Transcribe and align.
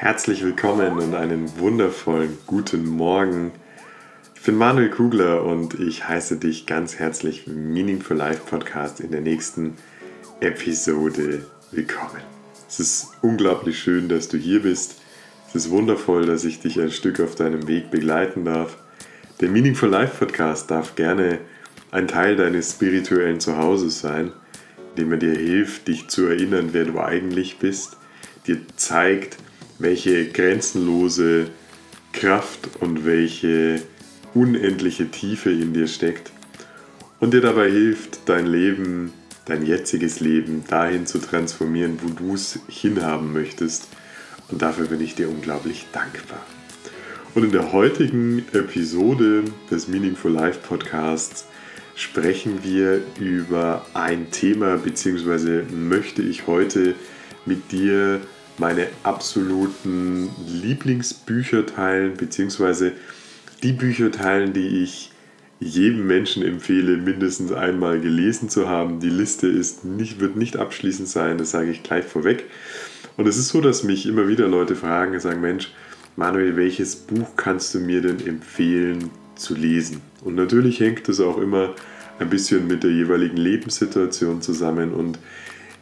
Herzlich 0.00 0.44
willkommen 0.44 0.96
und 0.98 1.16
einen 1.16 1.58
wundervollen 1.58 2.38
guten 2.46 2.86
Morgen. 2.86 3.50
Ich 4.36 4.42
bin 4.42 4.54
Manuel 4.54 4.90
Kugler 4.90 5.42
und 5.42 5.74
ich 5.74 6.06
heiße 6.06 6.36
dich 6.36 6.66
ganz 6.66 7.00
herzlich 7.00 7.48
im 7.48 7.72
Meaningful 7.72 8.16
Life 8.16 8.42
Podcast 8.48 9.00
in 9.00 9.10
der 9.10 9.22
nächsten 9.22 9.74
Episode 10.38 11.44
willkommen. 11.72 12.22
Es 12.68 12.78
ist 12.78 13.08
unglaublich 13.22 13.80
schön, 13.80 14.08
dass 14.08 14.28
du 14.28 14.36
hier 14.36 14.62
bist. 14.62 15.02
Es 15.48 15.56
ist 15.56 15.70
wundervoll, 15.70 16.26
dass 16.26 16.44
ich 16.44 16.60
dich 16.60 16.80
ein 16.80 16.92
Stück 16.92 17.18
auf 17.18 17.34
deinem 17.34 17.66
Weg 17.66 17.90
begleiten 17.90 18.44
darf. 18.44 18.76
Der 19.40 19.48
Meaningful 19.48 19.88
Life 19.88 20.24
Podcast 20.24 20.70
darf 20.70 20.94
gerne 20.94 21.40
ein 21.90 22.06
Teil 22.06 22.36
deines 22.36 22.70
spirituellen 22.70 23.40
Zuhauses 23.40 23.98
sein, 23.98 24.30
indem 24.90 25.10
er 25.10 25.18
dir 25.18 25.34
hilft, 25.34 25.88
dich 25.88 26.06
zu 26.06 26.26
erinnern, 26.26 26.68
wer 26.70 26.84
du 26.84 27.00
eigentlich 27.00 27.58
bist, 27.58 27.96
dir 28.46 28.60
zeigt, 28.76 29.38
welche 29.78 30.28
grenzenlose 30.28 31.48
Kraft 32.12 32.68
und 32.80 33.04
welche 33.04 33.82
unendliche 34.34 35.10
Tiefe 35.10 35.50
in 35.50 35.72
dir 35.72 35.86
steckt 35.86 36.32
und 37.20 37.34
dir 37.34 37.40
dabei 37.40 37.70
hilft, 37.70 38.20
dein 38.26 38.46
Leben, 38.46 39.12
dein 39.44 39.64
jetziges 39.64 40.20
Leben 40.20 40.64
dahin 40.68 41.06
zu 41.06 41.18
transformieren, 41.18 41.98
wo 42.02 42.08
du 42.08 42.34
es 42.34 42.60
hinhaben 42.68 43.32
möchtest. 43.32 43.88
Und 44.50 44.62
dafür 44.62 44.86
bin 44.86 45.00
ich 45.00 45.14
dir 45.14 45.28
unglaublich 45.28 45.86
dankbar. 45.92 46.44
Und 47.34 47.44
in 47.44 47.52
der 47.52 47.72
heutigen 47.72 48.44
Episode 48.52 49.44
des 49.70 49.88
Meaningful 49.88 50.32
Life 50.32 50.60
Podcasts 50.66 51.46
sprechen 51.94 52.60
wir 52.62 53.02
über 53.18 53.84
ein 53.92 54.30
Thema, 54.30 54.76
beziehungsweise 54.78 55.64
möchte 55.70 56.22
ich 56.22 56.46
heute 56.46 56.94
mit 57.44 57.72
dir 57.72 58.20
meine 58.58 58.88
absoluten 59.02 60.30
Lieblingsbücher 60.46 61.66
teilen, 61.66 62.14
beziehungsweise 62.16 62.92
die 63.62 63.72
Bücher 63.72 64.10
teilen, 64.10 64.52
die 64.52 64.82
ich 64.82 65.10
jedem 65.60 66.06
Menschen 66.06 66.44
empfehle, 66.44 66.96
mindestens 66.96 67.52
einmal 67.52 68.00
gelesen 68.00 68.48
zu 68.48 68.68
haben. 68.68 69.00
Die 69.00 69.10
Liste 69.10 69.48
ist 69.48 69.84
nicht, 69.84 70.20
wird 70.20 70.36
nicht 70.36 70.56
abschließend 70.56 71.08
sein, 71.08 71.38
das 71.38 71.50
sage 71.50 71.70
ich 71.70 71.82
gleich 71.82 72.04
vorweg. 72.04 72.44
Und 73.16 73.26
es 73.26 73.36
ist 73.36 73.48
so, 73.48 73.60
dass 73.60 73.82
mich 73.82 74.06
immer 74.06 74.28
wieder 74.28 74.46
Leute 74.46 74.76
fragen 74.76 75.14
und 75.14 75.20
sagen, 75.20 75.40
Mensch, 75.40 75.72
Manuel, 76.14 76.56
welches 76.56 76.96
Buch 76.96 77.28
kannst 77.36 77.74
du 77.74 77.80
mir 77.80 78.00
denn 78.00 78.24
empfehlen 78.24 79.10
zu 79.34 79.54
lesen? 79.54 80.00
Und 80.22 80.36
natürlich 80.36 80.80
hängt 80.80 81.08
das 81.08 81.20
auch 81.20 81.38
immer 81.38 81.74
ein 82.18 82.30
bisschen 82.30 82.66
mit 82.66 82.82
der 82.82 82.90
jeweiligen 82.90 83.36
Lebenssituation 83.36 84.42
zusammen 84.42 84.92
und 84.92 85.18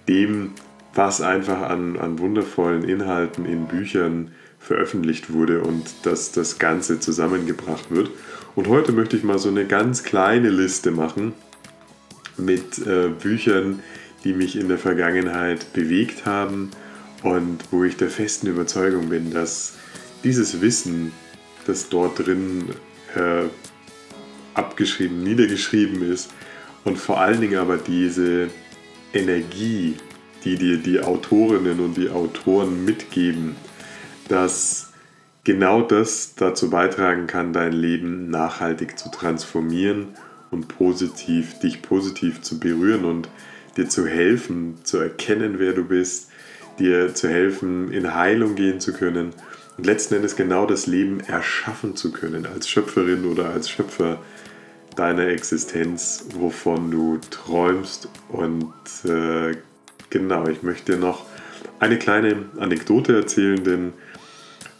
dem, 0.08 0.53
was 0.97 1.20
einfach 1.20 1.62
an, 1.62 1.98
an 1.98 2.19
wundervollen 2.19 2.84
Inhalten 2.84 3.44
in 3.44 3.66
Büchern 3.66 4.33
veröffentlicht 4.58 5.33
wurde 5.33 5.62
und 5.62 5.84
dass 6.05 6.33
das 6.33 6.58
Ganze 6.58 6.98
zusammengebracht 6.98 7.91
wird. 7.91 8.11
Und 8.55 8.69
heute 8.69 8.92
möchte 8.92 9.17
ich 9.17 9.22
mal 9.22 9.39
so 9.39 9.48
eine 9.48 9.67
ganz 9.67 10.02
kleine 10.02 10.48
Liste 10.48 10.91
machen 10.91 11.34
mit 12.36 12.84
äh, 12.86 13.08
Büchern, 13.08 13.80
die 14.24 14.33
mich 14.33 14.58
in 14.58 14.69
der 14.69 14.78
Vergangenheit 14.78 15.72
bewegt 15.72 16.27
haben 16.27 16.70
und 17.22 17.58
wo 17.70 17.84
ich 17.84 17.97
der 17.97 18.11
festen 18.11 18.48
Überzeugung 18.48 19.08
bin, 19.08 19.33
dass 19.33 19.74
dieses 20.24 20.61
Wissen, 20.61 21.12
das 21.67 21.89
dort 21.89 22.27
drin 22.27 22.70
äh, 23.14 23.44
abgeschrieben, 24.55 25.22
niedergeschrieben 25.22 26.02
ist 26.02 26.30
und 26.84 26.98
vor 26.98 27.20
allen 27.20 27.41
Dingen 27.41 27.58
aber 27.58 27.77
diese 27.77 28.48
Energie, 29.12 29.94
die 30.47 30.56
dir 30.56 30.78
die 30.78 31.00
Autorinnen 31.00 31.80
und 31.80 31.97
die 31.97 32.08
Autoren 32.08 32.84
mitgeben, 32.84 33.56
dass 34.28 34.92
genau 35.42 35.83
das 35.83 36.36
dazu 36.36 36.70
beitragen 36.70 37.27
kann, 37.27 37.52
dein 37.52 37.72
Leben 37.72 38.30
nachhaltig 38.30 38.97
zu 38.97 39.11
transformieren 39.11 40.08
und 40.52 40.69
positiv, 40.69 41.58
dich 41.58 41.83
positiv 41.83 42.42
zu 42.42 42.61
berühren 42.61 43.05
und 43.05 43.29
dir 43.77 43.89
zu 43.89 44.06
helfen, 44.06 44.77
zu 44.85 44.98
erkennen, 44.98 45.58
wer 45.58 45.73
du 45.73 45.85
bist, 45.85 46.30
dir 46.79 47.12
zu 47.12 47.29
helfen, 47.29 47.90
in 47.90 48.14
Heilung 48.14 48.55
gehen 48.55 48.79
zu 48.79 48.92
können 48.92 49.30
und 49.77 49.85
letzten 49.85 50.14
Endes 50.14 50.36
genau 50.36 50.64
das 50.64 50.86
Leben 50.86 51.18
erschaffen 51.18 51.96
zu 51.96 52.12
können, 52.12 52.46
als 52.46 52.68
Schöpferin 52.68 53.24
oder 53.24 53.51
als 53.51 53.68
Schöpfer 53.68 54.20
deiner 54.95 55.27
Existenz, 55.27 56.24
wovon 56.39 56.92
du 56.92 57.18
träumst 57.30 58.08
und 58.29 58.73
äh, 59.05 59.56
Genau, 60.11 60.46
ich 60.46 60.62
möchte 60.62 60.96
noch 60.96 61.27
eine 61.78 61.98
kleine 61.98 62.46
Anekdote 62.58 63.17
erzählen, 63.17 63.62
denn 63.62 63.92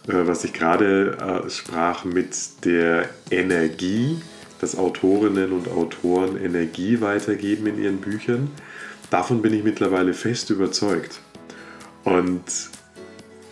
äh, 0.09 0.27
was 0.27 0.45
ich 0.45 0.53
gerade 0.53 1.45
äh, 1.47 1.51
sprach 1.51 2.05
mit 2.05 2.65
der 2.65 3.09
Energie, 3.31 4.21
dass 4.61 4.77
Autorinnen 4.77 5.53
und 5.53 5.69
Autoren 5.69 6.43
Energie 6.43 7.01
weitergeben 7.01 7.67
in 7.67 7.83
ihren 7.83 7.99
Büchern, 7.99 8.51
davon 9.11 9.43
bin 9.43 9.53
ich 9.53 9.65
mittlerweile 9.65 10.15
fest 10.15 10.51
überzeugt. 10.51 11.21
Und 12.05 12.45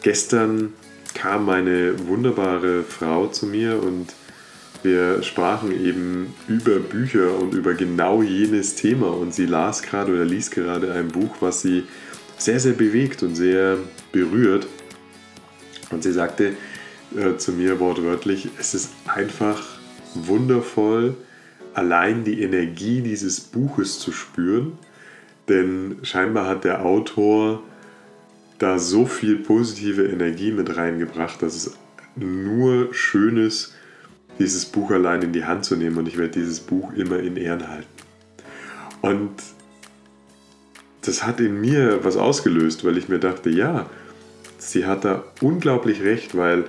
gestern 0.02 0.72
kam 1.14 1.48
eine 1.48 2.06
wunderbare 2.06 2.82
Frau 2.82 3.26
zu 3.26 3.46
mir 3.46 3.82
und 3.82 4.14
wir 4.84 5.22
sprachen 5.22 5.72
eben 5.72 6.34
über 6.46 6.78
Bücher 6.78 7.38
und 7.38 7.54
über 7.54 7.74
genau 7.74 8.22
jenes 8.22 8.74
Thema 8.74 9.08
und 9.08 9.34
sie 9.34 9.46
las 9.46 9.82
gerade 9.82 10.12
oder 10.12 10.24
liest 10.24 10.50
gerade 10.50 10.92
ein 10.92 11.08
Buch, 11.08 11.36
was 11.40 11.62
sie 11.62 11.84
sehr, 12.36 12.60
sehr 12.60 12.74
bewegt 12.74 13.22
und 13.22 13.34
sehr 13.34 13.78
berührt. 14.12 14.66
Und 15.90 16.02
sie 16.02 16.12
sagte 16.12 16.52
äh, 17.16 17.36
zu 17.36 17.52
mir 17.52 17.80
wortwörtlich, 17.80 18.50
es 18.58 18.74
ist 18.74 18.90
einfach 19.06 19.62
wundervoll, 20.14 21.16
allein 21.72 22.24
die 22.24 22.42
Energie 22.42 23.00
dieses 23.00 23.40
Buches 23.40 23.98
zu 23.98 24.12
spüren, 24.12 24.72
denn 25.48 25.98
scheinbar 26.02 26.46
hat 26.46 26.64
der 26.64 26.84
Autor 26.84 27.62
da 28.58 28.78
so 28.78 29.06
viel 29.06 29.36
positive 29.36 30.06
Energie 30.06 30.52
mit 30.52 30.76
reingebracht, 30.76 31.42
dass 31.42 31.54
es 31.54 31.76
nur 32.16 32.94
Schönes 32.94 33.74
dieses 34.38 34.66
Buch 34.66 34.90
allein 34.90 35.22
in 35.22 35.32
die 35.32 35.44
Hand 35.44 35.64
zu 35.64 35.76
nehmen 35.76 35.96
und 35.98 36.08
ich 36.08 36.18
werde 36.18 36.32
dieses 36.32 36.60
Buch 36.60 36.92
immer 36.92 37.18
in 37.18 37.36
Ehren 37.36 37.68
halten. 37.68 37.88
Und 39.00 39.30
das 41.02 41.26
hat 41.26 41.40
in 41.40 41.60
mir 41.60 42.04
was 42.04 42.16
ausgelöst, 42.16 42.84
weil 42.84 42.96
ich 42.96 43.08
mir 43.08 43.18
dachte, 43.18 43.50
ja, 43.50 43.88
sie 44.58 44.86
hat 44.86 45.04
da 45.04 45.24
unglaublich 45.40 46.02
recht, 46.02 46.36
weil 46.36 46.64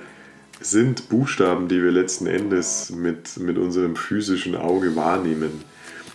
sind 0.60 1.08
Buchstaben, 1.08 1.68
die 1.68 1.82
wir 1.82 1.90
letzten 1.90 2.26
Endes 2.26 2.90
mit, 2.90 3.36
mit 3.38 3.58
unserem 3.58 3.96
physischen 3.96 4.54
Auge 4.54 4.96
wahrnehmen. 4.96 5.64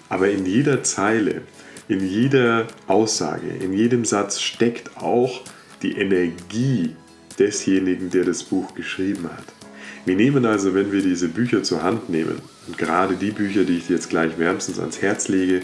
Aber 0.10 0.30
in 0.30 0.46
jeder 0.46 0.84
Zeile, 0.84 1.42
in 1.88 2.06
jeder 2.06 2.68
Aussage, 2.88 3.48
in 3.48 3.74
jedem 3.74 4.06
Satz 4.06 4.40
steckt 4.40 4.98
auch 4.98 5.42
die 5.84 5.94
Energie 5.94 6.96
desjenigen, 7.40 8.10
der 8.10 8.26
das 8.26 8.44
Buch 8.44 8.76
geschrieben 8.76 9.26
hat. 9.26 9.61
Wir 10.06 10.16
nehmen 10.16 10.46
also, 10.46 10.74
wenn 10.74 10.92
wir 10.92 11.02
diese 11.02 11.28
Bücher 11.28 11.62
zur 11.64 11.84
Hand 11.84 12.10
nehmen, 12.10 12.42
und 12.68 12.78
gerade 12.78 13.16
die 13.16 13.32
Bücher, 13.32 13.64
die 13.64 13.78
ich 13.78 13.90
jetzt 13.90 14.10
gleich 14.10 14.38
wärmstens 14.40 14.80
ans 14.80 15.02
Herz 15.02 15.28
lege, 15.28 15.62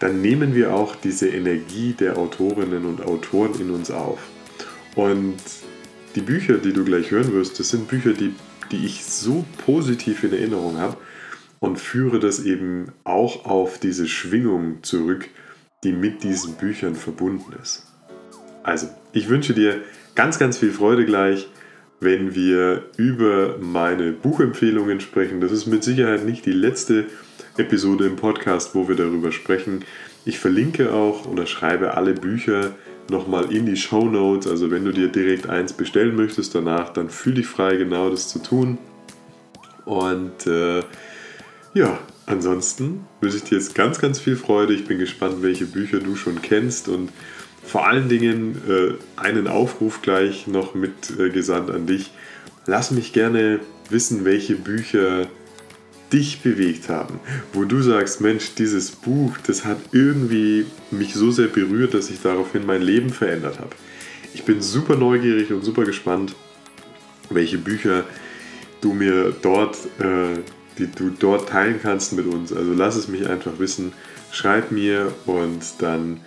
dann 0.00 0.20
nehmen 0.20 0.54
wir 0.54 0.74
auch 0.74 0.96
diese 0.96 1.28
Energie 1.28 1.92
der 1.92 2.18
Autorinnen 2.18 2.84
und 2.84 3.04
Autoren 3.04 3.58
in 3.60 3.70
uns 3.70 3.90
auf. 3.90 4.18
Und 4.96 5.36
die 6.14 6.20
Bücher, 6.20 6.58
die 6.58 6.72
du 6.72 6.84
gleich 6.84 7.10
hören 7.10 7.32
wirst, 7.32 7.58
das 7.58 7.70
sind 7.70 7.88
Bücher, 7.88 8.12
die, 8.12 8.34
die 8.70 8.84
ich 8.84 9.04
so 9.04 9.44
positiv 9.64 10.24
in 10.24 10.32
Erinnerung 10.32 10.76
habe 10.78 10.96
und 11.60 11.78
führe 11.78 12.18
das 12.18 12.44
eben 12.44 12.92
auch 13.04 13.46
auf 13.46 13.78
diese 13.78 14.08
Schwingung 14.08 14.82
zurück, 14.82 15.28
die 15.84 15.92
mit 15.92 16.22
diesen 16.22 16.54
Büchern 16.54 16.96
verbunden 16.96 17.52
ist. 17.62 17.86
Also, 18.62 18.88
ich 19.12 19.28
wünsche 19.28 19.54
dir 19.54 19.80
ganz, 20.14 20.38
ganz 20.38 20.58
viel 20.58 20.72
Freude 20.72 21.06
gleich 21.06 21.48
wenn 22.02 22.34
wir 22.34 22.84
über 22.96 23.56
meine 23.58 24.12
Buchempfehlungen 24.12 25.00
sprechen. 25.00 25.40
Das 25.40 25.52
ist 25.52 25.66
mit 25.66 25.84
Sicherheit 25.84 26.24
nicht 26.24 26.44
die 26.46 26.52
letzte 26.52 27.06
Episode 27.56 28.06
im 28.06 28.16
Podcast, 28.16 28.74
wo 28.74 28.88
wir 28.88 28.96
darüber 28.96 29.30
sprechen. 29.30 29.84
Ich 30.24 30.38
verlinke 30.38 30.92
auch 30.92 31.26
oder 31.26 31.46
schreibe 31.46 31.94
alle 31.96 32.14
Bücher 32.14 32.72
nochmal 33.10 33.52
in 33.52 33.66
die 33.66 33.76
Show 33.76 34.08
Notes. 34.08 34.46
Also 34.46 34.70
wenn 34.70 34.84
du 34.84 34.92
dir 34.92 35.08
direkt 35.08 35.48
eins 35.48 35.72
bestellen 35.72 36.16
möchtest 36.16 36.54
danach, 36.54 36.92
dann 36.92 37.08
fühl 37.08 37.34
dich 37.34 37.46
frei, 37.46 37.76
genau 37.76 38.10
das 38.10 38.28
zu 38.28 38.40
tun. 38.40 38.78
Und 39.84 40.46
äh, 40.46 40.80
ja, 41.74 41.98
ansonsten 42.26 43.04
wünsche 43.20 43.36
ich 43.36 43.44
dir 43.44 43.58
jetzt 43.58 43.74
ganz, 43.74 44.00
ganz 44.00 44.18
viel 44.18 44.36
Freude. 44.36 44.74
Ich 44.74 44.86
bin 44.86 44.98
gespannt, 44.98 45.42
welche 45.42 45.66
Bücher 45.66 45.98
du 46.00 46.16
schon 46.16 46.42
kennst 46.42 46.88
und 46.88 47.10
vor 47.64 47.86
allen 47.86 48.08
Dingen 48.08 48.56
äh, 48.68 49.20
einen 49.20 49.46
Aufruf 49.46 50.02
gleich 50.02 50.46
noch 50.46 50.74
mitgesandt 50.74 51.70
äh, 51.70 51.74
an 51.74 51.86
dich. 51.86 52.10
Lass 52.66 52.90
mich 52.90 53.12
gerne 53.12 53.60
wissen, 53.88 54.24
welche 54.24 54.54
Bücher 54.54 55.28
dich 56.12 56.42
bewegt 56.42 56.88
haben, 56.88 57.20
wo 57.52 57.64
du 57.64 57.80
sagst, 57.80 58.20
Mensch, 58.20 58.54
dieses 58.58 58.90
Buch, 58.90 59.38
das 59.46 59.64
hat 59.64 59.78
irgendwie 59.92 60.66
mich 60.90 61.14
so 61.14 61.30
sehr 61.30 61.46
berührt, 61.46 61.94
dass 61.94 62.10
ich 62.10 62.20
daraufhin 62.20 62.66
mein 62.66 62.82
Leben 62.82 63.10
verändert 63.10 63.58
habe. 63.58 63.70
Ich 64.34 64.44
bin 64.44 64.60
super 64.60 64.96
neugierig 64.96 65.52
und 65.52 65.64
super 65.64 65.84
gespannt, 65.84 66.34
welche 67.30 67.58
Bücher 67.58 68.04
du 68.82 68.92
mir 68.92 69.34
dort, 69.40 69.76
äh, 70.00 70.38
die 70.78 70.90
du 70.90 71.10
dort 71.18 71.48
teilen 71.48 71.80
kannst 71.82 72.12
mit 72.12 72.26
uns. 72.26 72.52
Also 72.52 72.74
lass 72.74 72.96
es 72.96 73.08
mich 73.08 73.26
einfach 73.28 73.58
wissen, 73.58 73.92
schreib 74.30 74.70
mir 74.70 75.12
und 75.26 75.62
dann 75.78 76.20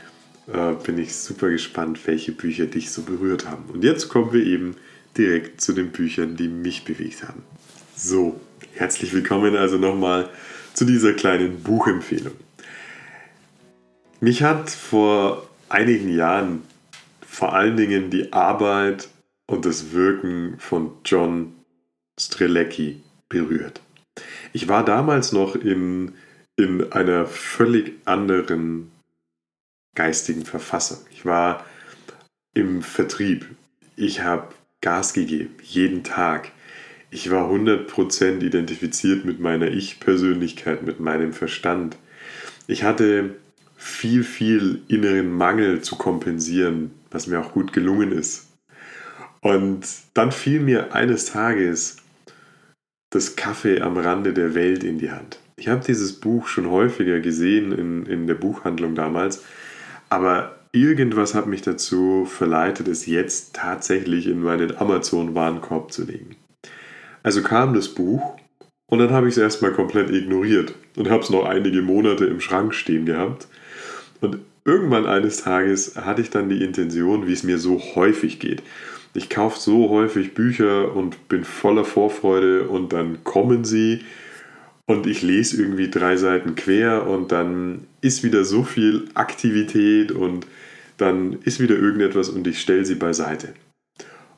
äh, 0.48 0.74
bin 0.84 0.98
ich 0.98 1.16
super 1.16 1.50
gespannt, 1.50 2.00
welche 2.06 2.32
Bücher 2.32 2.66
dich 2.66 2.92
so 2.92 3.04
berührt 3.04 3.50
haben. 3.50 3.66
Und 3.72 3.84
jetzt 3.84 4.10
kommen 4.10 4.32
wir 4.34 4.46
eben 4.46 4.76
direkt 5.18 5.62
zu 5.62 5.74
den 5.74 5.92
Büchern, 5.92 6.36
die 6.36 6.48
mich 6.48 6.84
bewegt 6.84 7.24
haben. 7.28 7.44
So, 7.96 8.40
herzlich 8.74 9.14
willkommen 9.14 9.56
also 9.56 9.78
nochmal 9.78 10.30
zu 10.74 10.86
dieser 10.86 11.14
kleinen 11.14 11.62
Buchempfehlung. 11.64 12.34
Mich 14.20 14.44
hat 14.44 14.70
vor 14.70 15.50
einigen 15.70 16.14
Jahren 16.14 16.64
vor 17.26 17.54
allen 17.54 17.78
Dingen 17.78 18.10
die 18.10 18.34
Arbeit 18.34 19.10
und 19.48 19.66
das 19.66 19.92
Wirken 19.92 20.56
von 20.60 20.92
John 21.04 21.54
Strelecki 22.20 23.02
berührt. 23.30 23.82
Ich 24.54 24.68
war 24.68 24.86
damals 24.86 25.32
noch 25.32 25.56
in, 25.56 26.14
in 26.56 26.92
einer 26.94 27.26
völlig 27.26 27.94
anderen 28.06 28.92
geistigen 29.96 30.46
Verfassung. 30.46 31.00
Ich 31.12 31.26
war 31.26 31.66
im 32.54 32.82
Vertrieb. 32.82 33.48
Ich 33.96 34.22
habe 34.22 34.50
Gas 34.82 35.14
gegeben, 35.14 35.56
jeden 35.64 36.04
Tag. 36.04 36.52
Ich 37.10 37.32
war 37.32 37.50
100% 37.50 38.44
identifiziert 38.44 39.26
mit 39.26 39.40
meiner 39.40 39.68
Ich-Persönlichkeit, 39.68 40.84
mit 40.84 41.00
meinem 41.00 41.34
Verstand. 41.34 41.98
Ich 42.68 42.84
hatte 42.84 43.36
viel, 43.78 44.24
viel 44.24 44.82
inneren 44.88 45.32
Mangel 45.32 45.82
zu 45.82 45.96
kompensieren, 45.96 46.92
was 47.12 47.28
mir 47.28 47.40
auch 47.40 47.54
gut 47.54 47.74
gelungen 47.74 48.12
ist. 48.12 48.48
Und 49.42 49.86
dann 50.14 50.32
fiel 50.32 50.60
mir 50.60 50.94
eines 50.94 51.26
Tages 51.26 51.98
das 53.12 53.36
Kaffee 53.36 53.82
am 53.82 53.98
Rande 53.98 54.34
der 54.34 54.56
Welt 54.56 54.84
in 54.84 54.98
die 54.98 55.12
Hand. 55.12 55.40
Ich 55.58 55.68
habe 55.68 55.86
dieses 55.86 56.14
Buch 56.20 56.48
schon 56.48 56.70
häufiger 56.70 57.20
gesehen 57.20 57.72
in, 57.72 58.06
in 58.08 58.28
der 58.28 58.36
Buchhandlung 58.36 58.96
damals, 58.96 59.44
aber 60.10 60.56
irgendwas 60.72 61.34
hat 61.34 61.48
mich 61.48 61.62
dazu 61.62 62.26
verleitet, 62.26 62.88
es 62.88 63.06
jetzt 63.06 63.56
tatsächlich 63.56 64.28
in 64.28 64.42
meinen 64.42 64.78
Amazon-Warenkorb 64.78 65.92
zu 65.92 66.04
legen. 66.06 66.36
Also 67.24 67.42
kam 67.42 67.74
das 67.74 67.90
Buch 67.90 68.38
und 68.88 69.00
dann 69.00 69.12
habe 69.12 69.28
ich 69.28 69.34
es 69.36 69.42
erstmal 69.42 69.72
komplett 69.72 70.12
ignoriert 70.12 70.76
und 70.96 71.10
habe 71.10 71.24
es 71.24 71.30
noch 71.30 71.46
einige 71.46 71.82
Monate 71.82 72.26
im 72.26 72.40
Schrank 72.40 72.74
stehen 72.74 73.06
gehabt. 73.06 73.48
Und 74.22 74.40
irgendwann 74.64 75.06
eines 75.06 75.38
Tages 75.38 75.96
hatte 75.96 76.22
ich 76.22 76.30
dann 76.30 76.50
die 76.50 76.64
Intention, 76.64 77.28
wie 77.28 77.34
es 77.34 77.44
mir 77.44 77.58
so 77.58 77.80
häufig 77.96 78.40
geht. 78.40 78.62
Ich 79.14 79.30
kaufe 79.30 79.60
so 79.60 79.90
häufig 79.90 80.34
Bücher 80.34 80.94
und 80.94 81.30
bin 81.30 81.46
voller 81.46 81.86
Vorfreude 81.86 82.68
und 82.68 82.92
dann 82.92 83.24
kommen 83.24 83.64
sie 83.64 84.02
und 84.88 85.08
ich 85.08 85.22
lese 85.22 85.62
irgendwie 85.62 85.90
drei 85.90 86.18
Seiten 86.18 86.56
quer 86.56 87.08
und 87.08 87.32
dann 87.32 87.88
ist 88.06 88.24
wieder 88.24 88.46
so 88.46 88.64
viel 88.64 89.10
Aktivität 89.16 90.12
und 90.12 90.46
dann 90.98 91.40
ist 91.44 91.60
wieder 91.60 91.76
irgendetwas 91.76 92.30
und 92.30 92.46
ich 92.48 92.62
stelle 92.62 92.86
sie 92.86 92.96
beiseite. 92.96 93.54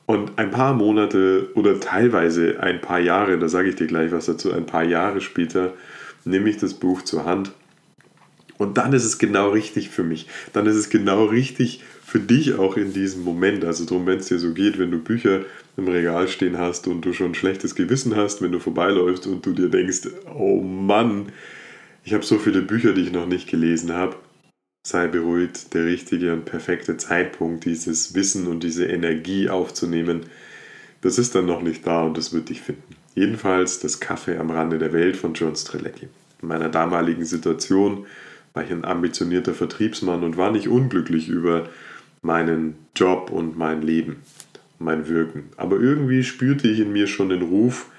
Und 0.06 0.38
ein 0.38 0.50
paar 0.50 0.72
Monate 0.72 1.50
oder 1.54 1.78
teilweise 1.78 2.60
ein 2.60 2.80
paar 2.80 2.98
Jahre, 2.98 3.38
da 3.38 3.48
sage 3.48 3.68
ich 3.68 3.76
dir 3.76 3.86
gleich 3.86 4.10
was 4.10 4.26
dazu, 4.26 4.52
ein 4.52 4.64
paar 4.64 4.84
Jahre 4.84 5.20
später 5.20 5.74
nehme 6.24 6.48
ich 6.48 6.56
das 6.56 6.74
Buch 6.74 7.02
zur 7.02 7.26
Hand 7.26 7.52
und 8.58 8.76
dann 8.76 8.92
ist 8.92 9.04
es 9.04 9.18
genau 9.18 9.50
richtig 9.50 9.88
für 9.88 10.02
mich. 10.02 10.26
Dann 10.52 10.66
ist 10.66 10.74
es 10.74 10.90
genau 10.90 11.26
richtig 11.26 11.82
für 12.04 12.18
dich 12.18 12.54
auch 12.54 12.76
in 12.76 12.92
diesem 12.92 13.22
Moment. 13.22 13.64
Also 13.64 13.84
darum, 13.84 14.06
wenn 14.06 14.18
es 14.18 14.26
dir 14.26 14.38
so 14.38 14.52
geht, 14.52 14.78
wenn 14.78 14.90
du 14.90 14.98
Bücher 14.98 15.42
im 15.76 15.88
Regal 15.88 16.26
stehen 16.26 16.58
hast 16.58 16.88
und 16.88 17.02
du 17.02 17.12
schon 17.12 17.32
ein 17.32 17.34
schlechtes 17.34 17.74
Gewissen 17.74 18.16
hast, 18.16 18.42
wenn 18.42 18.50
du 18.50 18.58
vorbeiläufst 18.58 19.26
und 19.26 19.46
du 19.46 19.52
dir 19.52 19.68
denkst, 19.68 20.08
oh 20.34 20.60
Mann, 20.60 21.26
ich 22.08 22.14
habe 22.14 22.24
so 22.24 22.38
viele 22.38 22.62
Bücher, 22.62 22.94
die 22.94 23.02
ich 23.02 23.12
noch 23.12 23.26
nicht 23.26 23.50
gelesen 23.50 23.92
habe. 23.92 24.16
Sei 24.82 25.08
beruhigt, 25.08 25.74
der 25.74 25.84
richtige 25.84 26.32
und 26.32 26.46
perfekte 26.46 26.96
Zeitpunkt, 26.96 27.66
dieses 27.66 28.14
Wissen 28.14 28.46
und 28.46 28.62
diese 28.62 28.86
Energie 28.86 29.50
aufzunehmen, 29.50 30.22
das 31.02 31.18
ist 31.18 31.34
dann 31.34 31.44
noch 31.44 31.60
nicht 31.60 31.86
da 31.86 32.04
und 32.04 32.16
das 32.16 32.32
wird 32.32 32.48
dich 32.48 32.62
finden. 32.62 32.96
Jedenfalls 33.14 33.80
das 33.80 34.00
Kaffee 34.00 34.38
am 34.38 34.50
Rande 34.50 34.78
der 34.78 34.94
Welt 34.94 35.18
von 35.18 35.34
John 35.34 35.54
Strelecki. 35.54 36.08
In 36.40 36.48
meiner 36.48 36.70
damaligen 36.70 37.26
Situation 37.26 38.06
war 38.54 38.64
ich 38.64 38.70
ein 38.70 38.86
ambitionierter 38.86 39.52
Vertriebsmann 39.52 40.24
und 40.24 40.38
war 40.38 40.50
nicht 40.50 40.68
unglücklich 40.68 41.28
über 41.28 41.68
meinen 42.22 42.76
Job 42.96 43.30
und 43.30 43.58
mein 43.58 43.82
Leben, 43.82 44.22
mein 44.78 45.08
Wirken. 45.08 45.50
Aber 45.58 45.78
irgendwie 45.78 46.24
spürte 46.24 46.68
ich 46.68 46.80
in 46.80 46.90
mir 46.90 47.06
schon 47.06 47.28
den 47.28 47.42
Ruf, 47.42 47.90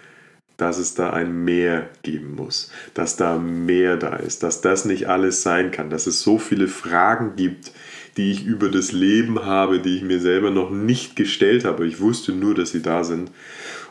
dass 0.62 0.78
es 0.78 0.94
da 0.94 1.12
ein 1.12 1.44
Mehr 1.46 1.90
geben 2.04 2.36
muss, 2.36 2.72
dass 2.94 3.16
da 3.16 3.38
mehr 3.38 3.98
da 3.98 4.16
ist, 4.16 4.44
dass 4.44 4.62
das 4.62 4.86
nicht 4.86 5.08
alles 5.08 5.42
sein 5.42 5.72
kann, 5.72 5.90
dass 5.90 6.06
es 6.06 6.22
so 6.22 6.38
viele 6.38 6.68
Fragen 6.68 7.36
gibt, 7.36 7.72
die 8.18 8.32
ich 8.32 8.46
über 8.46 8.70
das 8.70 8.92
Leben 8.92 9.46
habe, 9.46 9.80
die 9.80 9.96
ich 9.96 10.04
mir 10.04 10.20
selber 10.20 10.52
noch 10.52 10.70
nicht 10.70 11.16
gestellt 11.16 11.64
habe. 11.64 11.88
Ich 11.88 12.02
wusste 12.02 12.34
nur, 12.34 12.54
dass 12.54 12.72
sie 12.72 12.82
da 12.82 13.04
sind. 13.04 13.32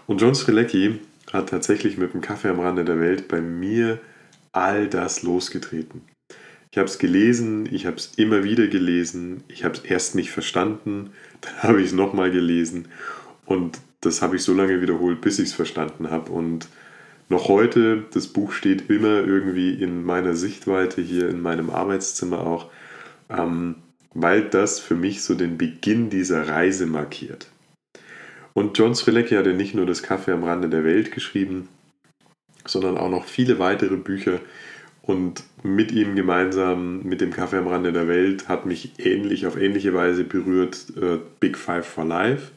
Und 0.07 0.21
John 0.21 0.35
Strelecki 0.35 0.99
hat 1.33 1.49
tatsächlich 1.49 1.97
mit 1.97 2.13
dem 2.13 2.21
Kaffee 2.21 2.49
am 2.49 2.61
Rande 2.61 2.85
der 2.85 3.01
Welt 3.01 3.29
bei 3.29 3.41
mir 3.41 3.99
all 4.53 4.89
das 4.89 5.23
losgetreten. 5.23 6.03
Ich 6.71 6.77
habe 6.77 6.89
es 6.89 6.99
gelesen, 6.99 7.67
ich 7.73 7.87
habe 7.87 7.97
es 7.97 8.13
immer 8.17 8.45
wieder 8.45 8.67
gelesen, 8.67 9.43
ich 9.49 9.65
habe 9.65 9.75
es 9.75 9.81
erst 9.81 10.15
nicht 10.15 10.31
verstanden, 10.31 11.11
dann 11.41 11.63
habe 11.63 11.81
ich 11.81 11.89
es 11.89 11.93
nochmal 11.93 12.31
gelesen 12.31 12.89
und 13.47 13.79
das 14.01 14.23
habe 14.23 14.37
ich 14.37 14.43
so 14.43 14.55
lange 14.55 14.81
wiederholt, 14.81 15.21
bis 15.21 15.39
ich 15.39 15.49
es 15.49 15.55
verstanden 15.55 16.11
habe. 16.11 16.31
Und 16.31 16.69
noch 17.29 17.49
heute, 17.49 18.05
das 18.13 18.29
Buch 18.29 18.53
steht 18.53 18.91
immer 18.91 19.25
irgendwie 19.25 19.75
in 19.75 20.05
meiner 20.05 20.35
Sichtweite 20.35 21.03
hier 21.03 21.29
in 21.29 21.41
meinem 21.41 21.71
Arbeitszimmer 21.71 22.47
auch, 22.47 22.71
ähm, 23.29 23.77
weil 24.15 24.43
das 24.43 24.81
für 24.81 24.95
mich 24.95 25.23
so 25.23 25.35
den 25.35 25.59
Beginn 25.59 26.11
dieser 26.11 26.49
Reise 26.49 26.87
markiert. 26.87 27.49
Und 28.55 28.77
John 28.79 28.95
Strelecki 28.95 29.35
hat 29.35 29.47
ja 29.47 29.53
nicht 29.53 29.75
nur 29.75 29.87
das 29.87 30.03
Kaffee 30.03 30.33
am 30.33 30.45
Rande 30.45 30.69
der 30.69 30.85
Welt 30.85 31.13
geschrieben, 31.13 31.69
sondern 32.67 32.99
auch 32.99 33.11
noch 33.11 33.25
viele 33.25 33.59
weitere 33.59 33.97
Bücher, 33.97 34.41
und 35.09 35.43
mit 35.63 35.91
ihm 35.91 36.17
gemeinsam 36.17 37.03
mit 37.03 37.23
dem 37.23 37.33
Kaffee 37.33 37.57
am 37.57 37.67
Rande 37.67 37.95
der 37.95 38.09
Welt 38.09 38.47
hat 38.47 38.67
mich 38.67 38.93
ähnlich 38.99 39.47
auf 39.47 39.57
ähnliche 39.59 39.95
Weise 39.95 40.23
berührt 40.23 40.85
äh, 41.01 41.17
Big 41.41 41.57
Five 41.57 41.87
for 41.87 42.05
Life, 42.05 42.53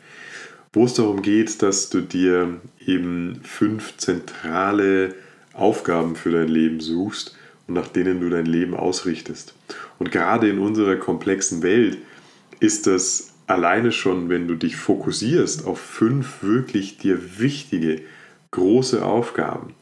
wo 0.73 0.85
es 0.85 0.93
darum 0.93 1.21
geht, 1.21 1.61
dass 1.61 1.89
du 1.89 2.01
dir 2.01 2.61
eben 2.85 3.41
fünf 3.43 3.97
zentrale 3.97 5.15
Aufgaben 5.53 6.15
für 6.15 6.31
dein 6.31 6.47
Leben 6.47 6.79
suchst 6.79 7.35
und 7.67 7.73
nach 7.73 7.87
denen 7.87 8.21
du 8.21 8.29
dein 8.29 8.45
Leben 8.45 8.73
ausrichtest. 8.73 9.53
Und 9.99 10.11
gerade 10.11 10.49
in 10.49 10.59
unserer 10.59 10.95
komplexen 10.95 11.61
Welt 11.61 11.97
ist 12.59 12.87
das 12.87 13.33
alleine 13.47 13.91
schon, 13.91 14.29
wenn 14.29 14.47
du 14.47 14.55
dich 14.55 14.77
fokussierst 14.77 15.65
auf 15.65 15.79
fünf 15.79 16.41
wirklich 16.41 16.97
dir 16.97 17.39
wichtige, 17.39 18.01
große 18.51 19.03
Aufgaben, 19.03 19.75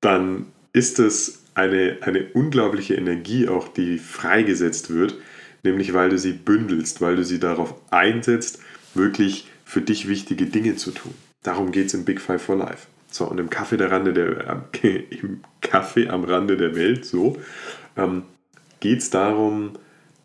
dann 0.00 0.46
ist 0.72 0.98
es 0.98 1.44
eine, 1.54 1.98
eine 2.02 2.26
unglaubliche 2.34 2.94
Energie 2.94 3.48
auch, 3.48 3.68
die 3.68 3.98
freigesetzt 3.98 4.90
wird, 4.90 5.14
nämlich 5.62 5.94
weil 5.94 6.10
du 6.10 6.18
sie 6.18 6.32
bündelst, 6.32 7.00
weil 7.00 7.16
du 7.16 7.24
sie 7.24 7.40
darauf 7.40 7.74
einsetzt, 7.90 8.60
wirklich 8.94 9.48
für 9.66 9.82
dich 9.82 10.08
wichtige 10.08 10.46
Dinge 10.46 10.76
zu 10.76 10.92
tun. 10.92 11.12
Darum 11.42 11.72
geht 11.72 11.88
es 11.88 11.94
im 11.94 12.04
Big 12.04 12.20
Five 12.20 12.40
for 12.40 12.56
Life. 12.56 12.86
So, 13.10 13.26
und 13.26 13.38
im 13.38 13.50
Kaffee, 13.50 13.76
der 13.76 13.90
Rande 13.90 14.12
der, 14.14 14.62
äh, 14.82 14.98
im 15.10 15.42
Kaffee 15.60 16.08
am 16.08 16.24
Rande 16.24 16.56
der 16.56 16.74
Welt, 16.76 17.04
so, 17.04 17.36
ähm, 17.96 18.22
geht 18.80 19.00
es 19.00 19.10
darum, 19.10 19.72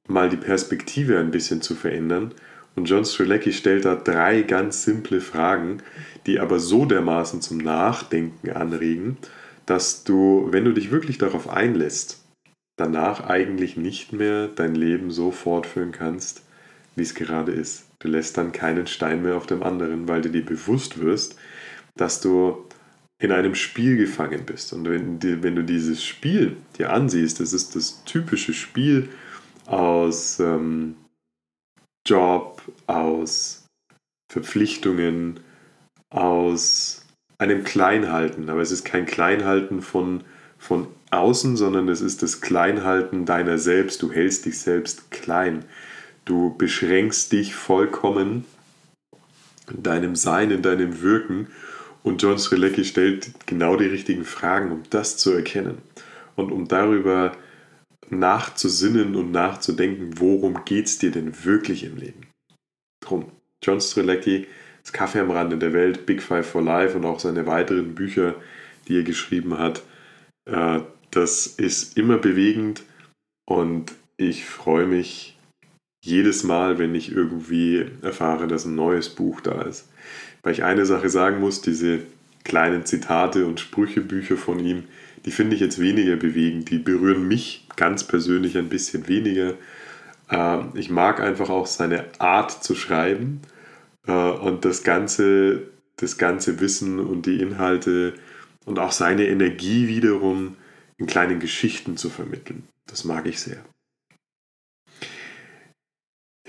mal 0.08 0.30
die 0.30 0.38
Perspektive 0.38 1.20
ein 1.20 1.32
bisschen 1.32 1.62
zu 1.62 1.76
verändern. 1.76 2.34
Und 2.76 2.86
John 2.86 3.04
Strelecki 3.04 3.52
stellt 3.52 3.86
da 3.86 3.96
drei 3.96 4.44
ganz 4.44 4.84
simple 4.84 5.20
Fragen, 5.20 5.82
die 6.28 6.40
aber 6.40 6.60
so 6.60 6.86
dermaßen 6.86 7.42
zum 7.42 7.58
Nachdenken 7.58 8.52
anregen, 8.52 9.18
dass 9.66 10.04
du, 10.04 10.48
wenn 10.52 10.66
du 10.66 10.72
dich 10.72 10.92
wirklich 10.92 11.18
darauf 11.18 11.50
einlässt, 11.50 12.24
danach 12.78 13.28
eigentlich 13.28 13.76
nicht 13.76 14.14
mehr 14.14 14.48
dein 14.48 14.76
Leben 14.76 15.12
so 15.12 15.32
fortführen 15.32 15.92
kannst, 15.92 16.44
wie 16.96 17.04
es 17.04 17.16
gerade 17.16 17.52
ist. 17.52 17.91
Du 18.02 18.08
lässt 18.08 18.38
dann 18.38 18.52
keinen 18.52 18.88
Stein 18.88 19.22
mehr 19.22 19.38
auf 19.38 19.46
dem 19.46 19.62
anderen, 19.62 20.08
weil 20.08 20.22
du 20.22 20.30
dir 20.30 20.44
bewusst 20.44 21.00
wirst, 21.00 21.36
dass 21.96 22.20
du 22.20 22.66
in 23.20 23.32
einem 23.32 23.54
Spiel 23.54 23.96
gefangen 23.96 24.44
bist. 24.46 24.74
Und 24.74 24.90
wenn, 24.90 25.22
wenn 25.22 25.56
du 25.56 25.64
dieses 25.64 26.04
Spiel 26.04 26.58
dir 26.80 26.92
ansiehst, 26.92 27.40
das 27.40 27.54
ist 27.54 27.76
das 27.76 28.04
typische 28.04 28.54
Spiel 28.54 29.10
aus 29.68 30.40
ähm, 30.40 30.96
Job, 32.08 32.64
aus 32.88 33.66
Verpflichtungen, 34.32 35.40
aus 36.10 37.06
einem 37.38 37.64
Kleinhalten. 37.64 38.50
Aber 38.50 38.62
es 38.62 38.72
ist 38.72 38.84
kein 38.84 39.06
Kleinhalten 39.06 39.84
von, 39.84 40.24
von 40.58 40.88
außen, 41.12 41.56
sondern 41.58 41.88
es 41.90 42.02
ist 42.02 42.24
das 42.24 42.42
Kleinhalten 42.42 43.26
deiner 43.26 43.60
selbst. 43.60 44.02
Du 44.02 44.12
hältst 44.12 44.46
dich 44.46 44.60
selbst 44.60 45.12
klein. 45.12 45.66
Du 46.26 46.56
beschränkst 46.56 47.32
dich 47.32 47.56
vollkommen 47.56 48.46
in 49.72 49.84
deinem 49.84 50.16
Sein, 50.16 50.52
in 50.52 50.62
deinem 50.62 51.02
Wirken. 51.02 51.48
Und 52.04 52.22
John 52.22 52.38
Strelecki 52.38 52.84
stellt 52.86 53.32
genau 53.46 53.76
die 53.76 53.86
richtigen 53.86 54.26
Fragen, 54.26 54.72
um 54.72 54.84
das 54.90 55.18
zu 55.18 55.32
erkennen 55.32 55.80
und 56.36 56.52
um 56.52 56.68
darüber 56.68 57.34
nachzusinnen 58.10 59.16
und 59.16 59.32
nachzudenken, 59.32 60.20
worum 60.20 60.66
geht 60.66 60.88
es 60.88 60.98
dir 60.98 61.12
denn 61.12 61.46
wirklich 61.46 61.84
im 61.84 61.98
Leben. 61.98 62.28
Drum, 63.02 63.32
John 63.64 63.80
Strelecki, 63.80 64.48
das 64.84 64.92
Kaffee 64.92 65.20
am 65.20 65.32
Rande 65.32 65.58
der 65.58 65.74
Welt, 65.74 66.06
Big 66.06 66.22
Five 66.22 66.48
for 66.48 66.62
Life 66.62 66.98
und 66.98 67.06
auch 67.06 67.20
seine 67.20 67.46
weiteren 67.46 67.96
Bücher, 67.96 68.36
die 68.88 68.98
er 68.98 69.04
geschrieben 69.04 69.58
hat, 69.58 69.84
äh, 70.46 70.82
das 71.12 71.48
ist 71.48 71.98
immer 71.98 72.18
bewegend 72.18 72.84
und 73.46 73.94
ich 74.18 74.46
freue 74.46 74.88
mich 74.88 75.38
jedes 76.02 76.44
Mal, 76.44 76.80
wenn 76.80 76.96
ich 76.96 77.12
irgendwie 77.12 77.86
erfahre, 78.02 78.48
dass 78.48 78.66
ein 78.66 78.76
neues 78.76 79.10
Buch 79.10 79.42
da 79.42 79.62
ist. 79.62 79.88
Weil 80.44 80.54
ich 80.54 80.64
eine 80.64 80.86
Sache 80.86 81.10
sagen 81.10 81.40
muss, 81.40 81.62
diese 81.62 82.00
kleinen 82.44 82.86
Zitate 82.86 83.46
und 83.46 83.60
Sprüchebücher 83.60 84.38
von 84.38 84.60
ihm, 84.60 84.84
die 85.26 85.32
finde 85.32 85.56
ich 85.56 85.62
jetzt 85.62 85.80
weniger 85.80 86.16
bewegend. 86.16 86.70
Die 86.72 86.80
berühren 86.80 87.28
mich 87.28 87.68
ganz 87.76 88.04
persönlich 88.04 88.58
ein 88.58 88.70
bisschen 88.70 89.08
weniger. 89.08 89.54
Ähm, 90.30 90.72
ich 90.74 90.90
mag 90.90 91.20
einfach 91.20 91.50
auch 91.50 91.68
seine 91.68 92.06
Art 92.18 92.64
zu 92.64 92.74
schreiben 92.74 93.42
äh, 94.08 94.12
und 94.12 94.66
das 94.66 94.84
ganze, 94.84 95.68
das 95.98 96.18
ganze 96.18 96.60
Wissen 96.60 97.00
und 97.00 97.28
die 97.28 97.40
Inhalte 97.40 98.16
und 98.66 98.80
auch 98.80 98.92
seine 98.92 99.28
Energie 99.28 99.88
wiederum 99.88 100.58
in 100.98 101.06
kleinen 101.06 101.40
Geschichten 101.40 101.98
zu 101.98 102.10
vermitteln. 102.10 102.64
Das 102.88 103.04
mag 103.04 103.28
ich 103.28 103.40
sehr. 103.40 103.64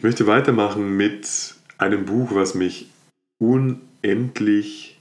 Ich 0.03 0.05
möchte 0.05 0.27
weitermachen 0.27 0.97
mit 0.97 1.55
einem 1.79 2.07
Buch, 2.07 2.35
was 2.35 2.57
mich 2.57 2.91
unendlich 3.39 5.01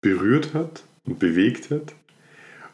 berührt 0.00 0.54
hat 0.54 0.82
und 1.04 1.20
bewegt 1.20 1.70
hat. 1.70 1.94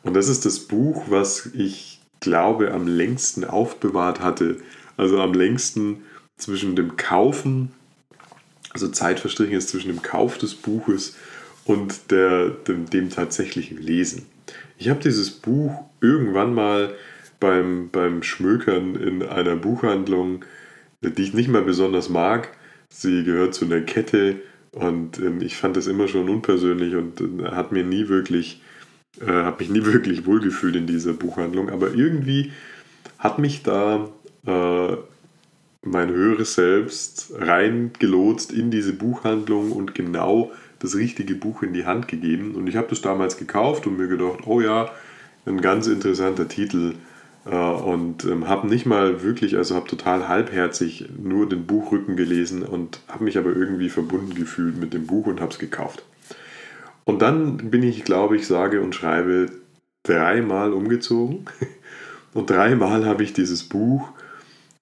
Und 0.03 0.15
das 0.15 0.29
ist 0.29 0.47
das 0.47 0.61
Buch, 0.61 1.11
was 1.11 1.51
ich 1.53 2.01
glaube 2.21 2.73
am 2.73 2.87
längsten 2.87 3.45
aufbewahrt 3.45 4.21
hatte. 4.21 4.57
Also 4.97 5.21
am 5.21 5.35
längsten 5.35 6.03
zwischen 6.39 6.77
dem 6.77 6.97
Kaufen, 6.97 7.73
also 8.71 8.89
Zeit 8.89 9.21
verstrichen 9.21 9.59
ist 9.59 9.69
zwischen 9.69 9.89
dem 9.89 10.01
Kauf 10.01 10.39
des 10.39 10.55
Buches 10.55 11.15
und 11.67 12.11
der, 12.11 12.49
dem, 12.49 12.89
dem 12.89 13.11
tatsächlichen 13.11 13.77
Lesen. 13.77 14.25
Ich 14.79 14.89
habe 14.89 15.01
dieses 15.01 15.31
Buch 15.31 15.85
irgendwann 16.01 16.55
mal 16.55 16.95
beim, 17.41 17.91
beim 17.91 18.23
Schmökern 18.23 18.95
in 18.97 19.23
einer 19.23 19.57
Buchhandlung, 19.57 20.45
die 21.03 21.23
ich 21.23 21.35
nicht 21.35 21.49
mal 21.49 21.63
besonders 21.63 22.09
mag. 22.09 22.51
Sie 22.89 23.25
gehört 23.25 23.55
zu 23.55 23.65
einer 23.65 23.81
Kette 23.81 24.37
und 24.73 25.19
ähm, 25.19 25.41
ich 25.41 25.57
fand 25.57 25.77
das 25.77 25.87
immer 25.87 26.09
schon 26.09 26.29
unpersönlich 26.29 26.95
und 26.95 27.21
äh, 27.21 27.51
hat 27.51 27.73
mir 27.73 27.85
nie 27.85 28.09
wirklich, 28.09 28.63
äh, 29.21 29.27
habe 29.27 29.63
mich 29.63 29.71
nie 29.71 29.85
wirklich 29.93 30.27
wohlgefühlt 30.27 30.77
in 30.77 30.87
dieser 30.87 31.13
Buchhandlung. 31.13 31.71
Aber 31.71 31.95
irgendwie 31.95 32.53
hat 33.19 33.39
mich 33.39 33.63
da 33.63 34.09
äh, 34.47 34.97
mein 35.83 36.11
höheres 36.11 36.55
Selbst 36.55 37.33
reingelotst 37.37 38.53
in 38.53 38.71
diese 38.71 38.93
Buchhandlung 38.93 39.73
und 39.73 39.95
genau 39.95 40.53
das 40.81 40.97
richtige 40.97 41.35
Buch 41.35 41.63
in 41.63 41.73
die 41.73 41.87
Hand 41.87 42.09
gegeben. 42.09 42.55
Und 42.55 42.69
ich 42.69 42.77
habe 42.77 42.89
das 42.89 43.01
damals 43.01 43.37
gekauft 43.37 43.87
und 43.87 43.97
mir 43.97 44.09
gedacht, 44.09 44.47
oh 44.47 44.61
ja, 44.61 44.91
ein 45.47 45.61
ganz 45.61 45.87
interessanter 45.87 46.49
Titel. 46.49 46.95
Äh, 47.51 47.55
und 47.57 48.25
ähm, 48.25 48.49
habe 48.49 48.69
nicht 48.69 48.87
mal 48.87 49.23
wirklich, 49.23 49.57
also 49.57 49.75
habe 49.75 49.89
total 49.89 50.29
halbherzig 50.29 51.09
nur 51.19 51.49
den 51.49 51.67
Buchrücken 51.67 52.17
gelesen 52.17 52.63
und 52.63 53.01
habe 53.09 53.25
mich 53.25 53.39
aber 53.39 53.51
irgendwie 53.51 53.89
verbunden 53.89 54.35
gefühlt 54.35 54.77
mit 54.77 54.93
dem 54.93 55.07
Buch 55.07 55.27
und 55.27 55.41
habe 55.41 55.53
es 55.53 55.59
gekauft. 55.59 56.05
Und 57.05 57.23
dann 57.23 57.71
bin 57.71 57.83
ich, 57.83 58.05
glaube 58.05 58.37
ich, 58.37 58.47
sage 58.47 58.83
und 58.83 58.95
schreibe 58.95 59.51
dreimal 60.03 60.73
umgezogen 60.73 61.47
und 62.35 62.51
dreimal 62.51 63.07
habe 63.07 63.23
ich 63.23 63.33
dieses 63.33 63.65
Buch 63.65 64.11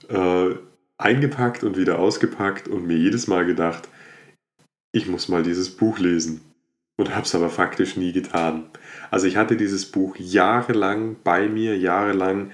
äh, 0.08 0.54
eingepackt 0.98 1.62
und 1.62 1.76
wieder 1.76 1.98
ausgepackt 1.98 2.68
und 2.68 2.86
mir 2.86 2.96
jedes 2.96 3.28
Mal 3.28 3.46
gedacht, 3.46 3.88
ich 4.92 5.06
muss 5.06 5.28
mal 5.28 5.42
dieses 5.42 5.70
Buch 5.70 5.98
lesen. 5.98 6.40
Und 6.98 7.14
habe 7.14 7.26
es 7.26 7.34
aber 7.34 7.50
faktisch 7.50 7.98
nie 7.98 8.12
getan. 8.12 8.64
Also 9.16 9.28
ich 9.28 9.38
hatte 9.38 9.56
dieses 9.56 9.86
Buch 9.86 10.14
jahrelang 10.18 11.16
bei 11.24 11.48
mir, 11.48 11.74
jahrelang 11.74 12.50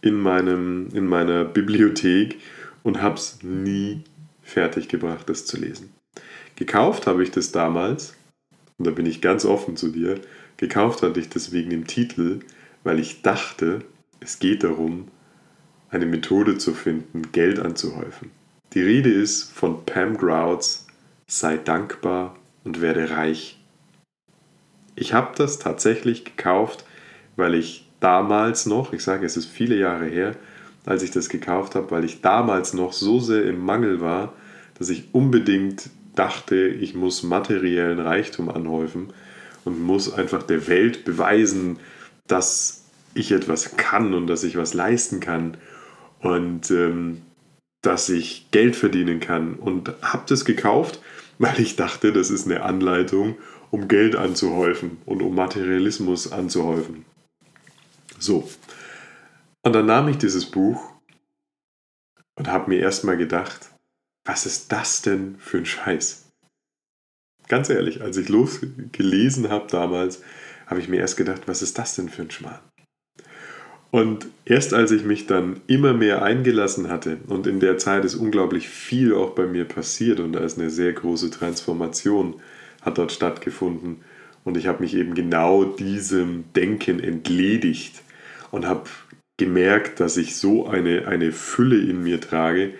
in, 0.00 0.14
meinem, 0.14 0.88
in 0.92 1.06
meiner 1.06 1.44
Bibliothek 1.44 2.40
und 2.82 3.00
habe 3.00 3.14
es 3.14 3.38
nie 3.44 4.02
fertig 4.42 4.88
gebracht, 4.88 5.28
das 5.28 5.46
zu 5.46 5.58
lesen. 5.58 5.90
Gekauft 6.56 7.06
habe 7.06 7.22
ich 7.22 7.30
das 7.30 7.52
damals, 7.52 8.16
und 8.78 8.88
da 8.88 8.90
bin 8.90 9.06
ich 9.06 9.20
ganz 9.20 9.44
offen 9.44 9.76
zu 9.76 9.90
dir, 9.90 10.20
gekauft 10.56 11.02
hatte 11.02 11.20
ich 11.20 11.28
das 11.28 11.52
wegen 11.52 11.70
dem 11.70 11.86
Titel, 11.86 12.40
weil 12.82 12.98
ich 12.98 13.22
dachte, 13.22 13.84
es 14.18 14.40
geht 14.40 14.64
darum, 14.64 15.06
eine 15.88 16.06
Methode 16.06 16.58
zu 16.58 16.74
finden, 16.74 17.30
Geld 17.30 17.60
anzuhäufen. 17.60 18.32
Die 18.74 18.82
Rede 18.82 19.12
ist 19.12 19.52
von 19.52 19.86
Pam 19.86 20.16
Grouds 20.16 20.88
Sei 21.28 21.58
dankbar 21.58 22.36
und 22.64 22.80
werde 22.80 23.10
reich. 23.10 23.61
Ich 24.94 25.12
habe 25.12 25.32
das 25.36 25.58
tatsächlich 25.58 26.24
gekauft, 26.24 26.84
weil 27.36 27.54
ich 27.54 27.88
damals 28.00 28.66
noch, 28.66 28.92
ich 28.92 29.02
sage 29.02 29.26
es 29.26 29.36
ist 29.36 29.46
viele 29.46 29.76
Jahre 29.76 30.06
her, 30.06 30.36
als 30.84 31.02
ich 31.02 31.10
das 31.10 31.28
gekauft 31.28 31.74
habe, 31.74 31.90
weil 31.90 32.04
ich 32.04 32.20
damals 32.20 32.74
noch 32.74 32.92
so 32.92 33.20
sehr 33.20 33.44
im 33.44 33.64
Mangel 33.64 34.00
war, 34.00 34.32
dass 34.78 34.88
ich 34.88 35.08
unbedingt 35.12 35.90
dachte, 36.14 36.56
ich 36.66 36.94
muss 36.94 37.22
materiellen 37.22 38.00
Reichtum 38.00 38.48
anhäufen 38.48 39.12
und 39.64 39.80
muss 39.80 40.12
einfach 40.12 40.42
der 40.42 40.66
Welt 40.66 41.04
beweisen, 41.04 41.78
dass 42.26 42.84
ich 43.14 43.32
etwas 43.32 43.76
kann 43.76 44.12
und 44.14 44.26
dass 44.26 44.44
ich 44.44 44.56
was 44.56 44.74
leisten 44.74 45.20
kann 45.20 45.56
und 46.20 46.70
ähm, 46.70 47.22
dass 47.82 48.08
ich 48.08 48.48
Geld 48.50 48.76
verdienen 48.76 49.20
kann. 49.20 49.54
Und 49.54 49.92
habe 50.02 50.24
das 50.26 50.44
gekauft 50.44 51.00
weil 51.42 51.58
ich 51.58 51.74
dachte, 51.74 52.12
das 52.12 52.30
ist 52.30 52.46
eine 52.46 52.62
Anleitung, 52.62 53.36
um 53.72 53.88
Geld 53.88 54.14
anzuhäufen 54.14 54.98
und 55.06 55.22
um 55.22 55.34
Materialismus 55.34 56.30
anzuhäufen. 56.30 57.06
So. 58.18 58.48
Und 59.62 59.72
dann 59.72 59.86
nahm 59.86 60.08
ich 60.08 60.18
dieses 60.18 60.46
Buch 60.46 60.92
und 62.36 62.48
habe 62.48 62.68
mir 62.68 62.80
erstmal 62.80 63.16
gedacht, 63.16 63.70
was 64.24 64.44
ist 64.44 64.70
das 64.70 65.00
denn 65.00 65.36
für 65.38 65.58
ein 65.58 65.66
Scheiß? 65.66 66.28
Ganz 67.48 67.70
ehrlich, 67.70 68.02
als 68.02 68.18
ich 68.18 68.28
losgelesen 68.28 69.48
habe 69.48 69.66
damals, 69.68 70.22
habe 70.66 70.78
ich 70.78 70.88
mir 70.88 71.00
erst 71.00 71.16
gedacht, 71.16 71.42
was 71.46 71.62
ist 71.62 71.78
das 71.78 71.96
denn 71.96 72.10
für 72.10 72.22
ein 72.22 72.30
Schmarrn? 72.30 72.60
Und 73.90 74.26
erst 74.44 74.74
als 74.74 74.90
ich 74.90 75.04
mich 75.04 75.26
dann 75.26 75.62
immer 75.66 75.94
mehr 75.94 76.22
eingelassen 76.22 76.90
hatte 76.90 77.18
und 77.26 77.46
in 77.46 77.58
der 77.58 77.78
Zeit 77.78 78.04
ist 78.04 78.16
unglaublich 78.16 78.68
viel 78.68 79.14
auch 79.14 79.34
bei 79.34 79.46
mir 79.46 79.64
passiert 79.64 80.20
und 80.20 80.34
da 80.34 80.40
ist 80.40 80.58
eine 80.58 80.70
sehr 80.70 80.92
große 80.92 81.30
Transformation 81.30 82.40
hat 82.82 82.98
dort 82.98 83.12
stattgefunden 83.12 84.02
und 84.44 84.56
ich 84.56 84.66
habe 84.66 84.82
mich 84.82 84.94
eben 84.94 85.14
genau 85.14 85.64
diesem 85.64 86.44
Denken 86.54 87.00
entledigt 87.00 88.02
und 88.50 88.66
habe 88.66 88.84
gemerkt, 89.38 90.00
dass 90.00 90.16
ich 90.16 90.36
so 90.36 90.66
eine, 90.66 91.06
eine 91.06 91.32
Fülle 91.32 91.78
in 91.78 92.02
mir 92.02 92.20
trage, 92.20 92.74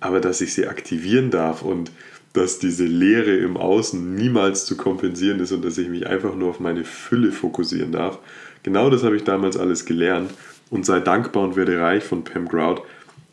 aber 0.00 0.20
dass 0.20 0.40
ich 0.40 0.54
sie 0.54 0.66
aktivieren 0.66 1.30
darf 1.30 1.62
und 1.62 1.90
dass 2.32 2.58
diese 2.58 2.84
Leere 2.84 3.36
im 3.36 3.56
Außen 3.56 4.14
niemals 4.14 4.64
zu 4.64 4.76
kompensieren 4.76 5.40
ist 5.40 5.52
und 5.52 5.64
dass 5.64 5.78
ich 5.78 5.88
mich 5.88 6.06
einfach 6.06 6.34
nur 6.34 6.50
auf 6.50 6.60
meine 6.60 6.84
Fülle 6.84 7.32
fokussieren 7.32 7.92
darf. 7.92 8.18
Genau 8.62 8.88
das 8.88 9.02
habe 9.02 9.16
ich 9.16 9.24
damals 9.24 9.56
alles 9.56 9.84
gelernt 9.84 10.30
und 10.70 10.86
Sei 10.86 11.00
dankbar 11.00 11.42
und 11.42 11.56
werde 11.56 11.80
reich 11.80 12.04
von 12.04 12.24
Pam 12.24 12.48
Grout 12.48 12.82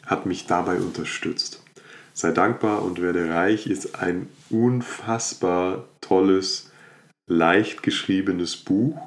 hat 0.05 0.25
mich 0.25 0.47
dabei 0.47 0.77
unterstützt. 0.77 1.61
Sei 2.13 2.31
dankbar 2.31 2.81
und 2.83 3.01
werde 3.01 3.29
reich 3.29 3.67
ist 3.67 4.01
ein 4.01 4.27
unfassbar 4.49 5.85
tolles, 6.07 6.71
leicht 7.29 7.83
geschriebenes 7.83 8.57
Buch. 8.57 8.97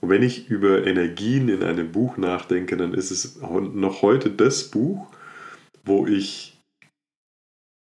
Und 0.00 0.08
wenn 0.08 0.22
ich 0.22 0.48
über 0.48 0.86
Energien 0.86 1.48
in 1.48 1.62
einem 1.62 1.92
Buch 1.92 2.16
nachdenke, 2.16 2.76
dann 2.76 2.94
ist 2.94 3.10
es 3.10 3.40
noch 3.40 4.02
heute 4.02 4.30
das 4.30 4.64
Buch, 4.64 5.06
wo 5.84 6.06
ich 6.06 6.60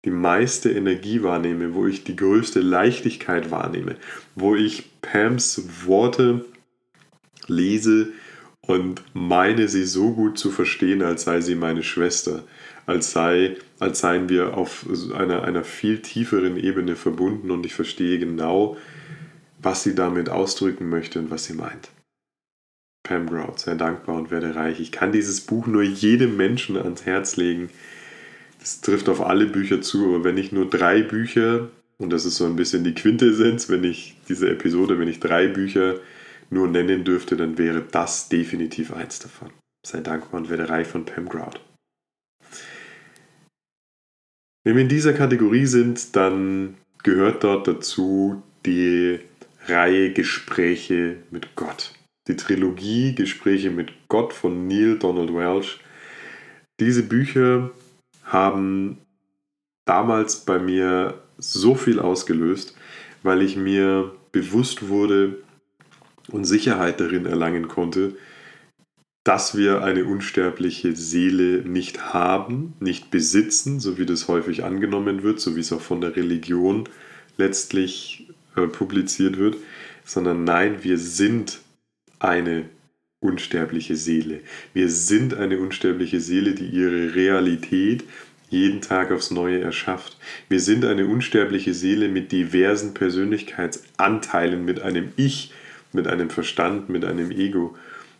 die 0.05 0.11
meiste 0.11 0.71
Energie 0.71 1.23
wahrnehme, 1.23 1.75
wo 1.75 1.87
ich 1.87 2.05
die 2.05 2.15
größte 2.15 2.61
Leichtigkeit 2.61 3.51
wahrnehme, 3.51 3.97
wo 4.35 4.55
ich 4.55 5.01
Pams 5.01 5.87
Worte 5.87 6.45
lese, 7.47 8.13
und 8.67 9.03
meine 9.13 9.69
sie 9.69 9.85
so 9.85 10.13
gut 10.13 10.39
zu 10.39 10.51
verstehen, 10.51 11.03
als 11.03 11.25
sei 11.25 11.41
sie 11.41 11.55
meine 11.55 11.83
Schwester, 11.83 12.45
als, 12.87 13.13
sei, 13.13 13.57
als 13.79 14.01
seien 14.01 14.29
wir 14.29 14.57
auf 14.57 14.87
einer, 15.15 15.43
einer 15.43 15.65
viel 15.65 16.01
tieferen 16.01 16.57
Ebene 16.57 16.97
verbunden 16.97 17.51
und 17.51 17.65
ich 17.65 17.75
verstehe 17.75 18.19
genau, 18.19 18.77
was 19.61 19.83
sie 19.83 19.95
damit 19.95 20.29
ausdrücken 20.29 20.89
möchte 20.89 21.19
und 21.19 21.31
was 21.31 21.45
sie 21.45 21.55
meint. 21.55 21.91
Pam 23.03 23.27
Grout, 23.27 23.59
sehr 23.59 23.75
dankbar 23.75 24.17
und 24.17 24.31
werde 24.31 24.55
reich. 24.55 24.81
Ich 24.81 24.91
kann 24.91 25.13
dieses 25.13 25.43
Buch 25.43 25.67
nur 25.67 25.83
jedem 25.83 26.37
Menschen 26.37 26.77
ans 26.77 27.05
Herz 27.05 27.37
legen, 27.37 27.71
Das 28.61 28.81
trifft 28.81 29.11
auf 29.11 29.21
alle 29.21 29.47
Bücher 29.47 29.83
zu, 29.83 30.07
aber 30.07 30.25
wenn 30.25 30.39
ich 30.39 30.53
nur 30.53 30.69
drei 30.69 31.03
Bücher, 31.03 31.69
und 31.99 32.11
das 32.11 32.25
ist 32.25 32.37
so 32.37 32.47
ein 32.47 32.57
bisschen 32.57 32.83
die 32.83 32.95
Quintessenz, 32.95 33.69
wenn 33.69 33.85
ich 33.85 34.17
diese 34.29 34.49
Episode, 34.49 34.99
wenn 34.99 35.09
ich 35.09 35.21
drei 35.21 35.49
Bücher 35.49 36.01
nur 36.49 36.69
nennen 36.69 37.05
dürfte, 37.05 37.37
dann 37.37 37.59
wäre 37.59 37.83
das 37.83 38.31
definitiv 38.31 38.93
eins 38.93 39.19
davon. 39.19 39.51
Sei 39.87 40.01
dankbar 40.01 40.41
und 40.41 40.49
werde 40.49 40.71
reich 40.71 40.87
von 40.87 41.05
Pam 41.05 41.29
Grout. 41.29 41.61
Wenn 44.65 44.77
wir 44.77 44.83
in 44.83 44.89
dieser 44.89 45.13
Kategorie 45.13 45.67
sind, 45.67 46.17
dann 46.17 46.77
gehört 47.03 47.45
dort 47.45 47.69
dazu 47.69 48.43
die 48.65 49.21
Reihe 49.67 50.13
Gespräche 50.13 51.19
mit 51.31 51.55
Gott. 51.55 51.93
Die 52.29 52.37
Trilogie 52.37 53.15
Gespräche 53.15 53.71
mit 53.71 53.93
Gott 54.09 54.33
von 54.33 54.67
Neil 54.67 54.99
Donald 54.99 55.35
Welch. 55.35 55.81
Diese 56.81 57.03
Bücher 57.03 57.71
haben 58.25 58.99
damals 59.85 60.47
bei 60.47 60.59
mir 60.59 61.21
so 61.37 61.75
viel 61.75 62.01
ausgelöst, 62.01 62.75
weil 63.23 63.43
ich 63.43 63.57
mir 63.57 64.13
bewusst 64.33 64.89
wurde 64.89 65.37
und 66.31 66.47
Sicherheit 66.47 67.01
darin 67.01 67.27
erlangen 67.27 67.69
konnte, 67.69 68.17
dass 69.25 69.57
wir 69.57 69.83
eine 69.83 70.05
unsterbliche 70.05 70.95
Seele 70.95 71.63
nicht 71.63 72.13
haben, 72.13 72.75
nicht 72.79 73.11
besitzen, 73.11 73.81
so 73.81 73.97
wie 73.97 74.05
das 74.05 74.29
häufig 74.29 74.65
angenommen 74.65 75.23
wird, 75.23 75.41
so 75.41 75.57
wie 75.57 75.61
es 75.61 75.73
auch 75.73 75.81
von 75.81 76.03
der 76.03 76.15
Religion 76.15 76.89
letztlich 77.39 78.29
äh, 78.55 78.67
publiziert 78.67 79.39
wird, 79.39 79.57
sondern 80.05 80.45
nein, 80.45 80.85
wir 80.85 80.99
sind 80.99 81.61
eine 82.19 82.67
unsterbliche 83.21 83.97
Seele. 83.97 84.41
Wir 84.75 84.91
sind 84.91 85.35
eine 85.35 85.59
unsterbliche 85.59 86.21
Seele, 86.21 86.53
die 86.53 86.67
ihre 86.67 87.15
Realität 87.15 88.05
jeden 88.51 88.83
Tag 88.83 89.11
aufs 89.11 89.31
Neue 89.31 89.61
erschafft. 89.61 90.19
Wir 90.51 90.61
sind 90.61 90.85
eine 90.85 91.07
unsterbliche 91.07 91.73
Seele 91.73 92.09
mit 92.09 92.31
diversen 92.31 92.93
Persönlichkeitsanteilen, 92.93 94.65
mit 94.65 94.81
einem 94.81 95.13
Ich, 95.17 95.53
mit 95.93 96.07
einem 96.07 96.29
Verstand, 96.29 96.91
mit 96.91 97.05
einem 97.07 97.31
Ego. 97.31 97.75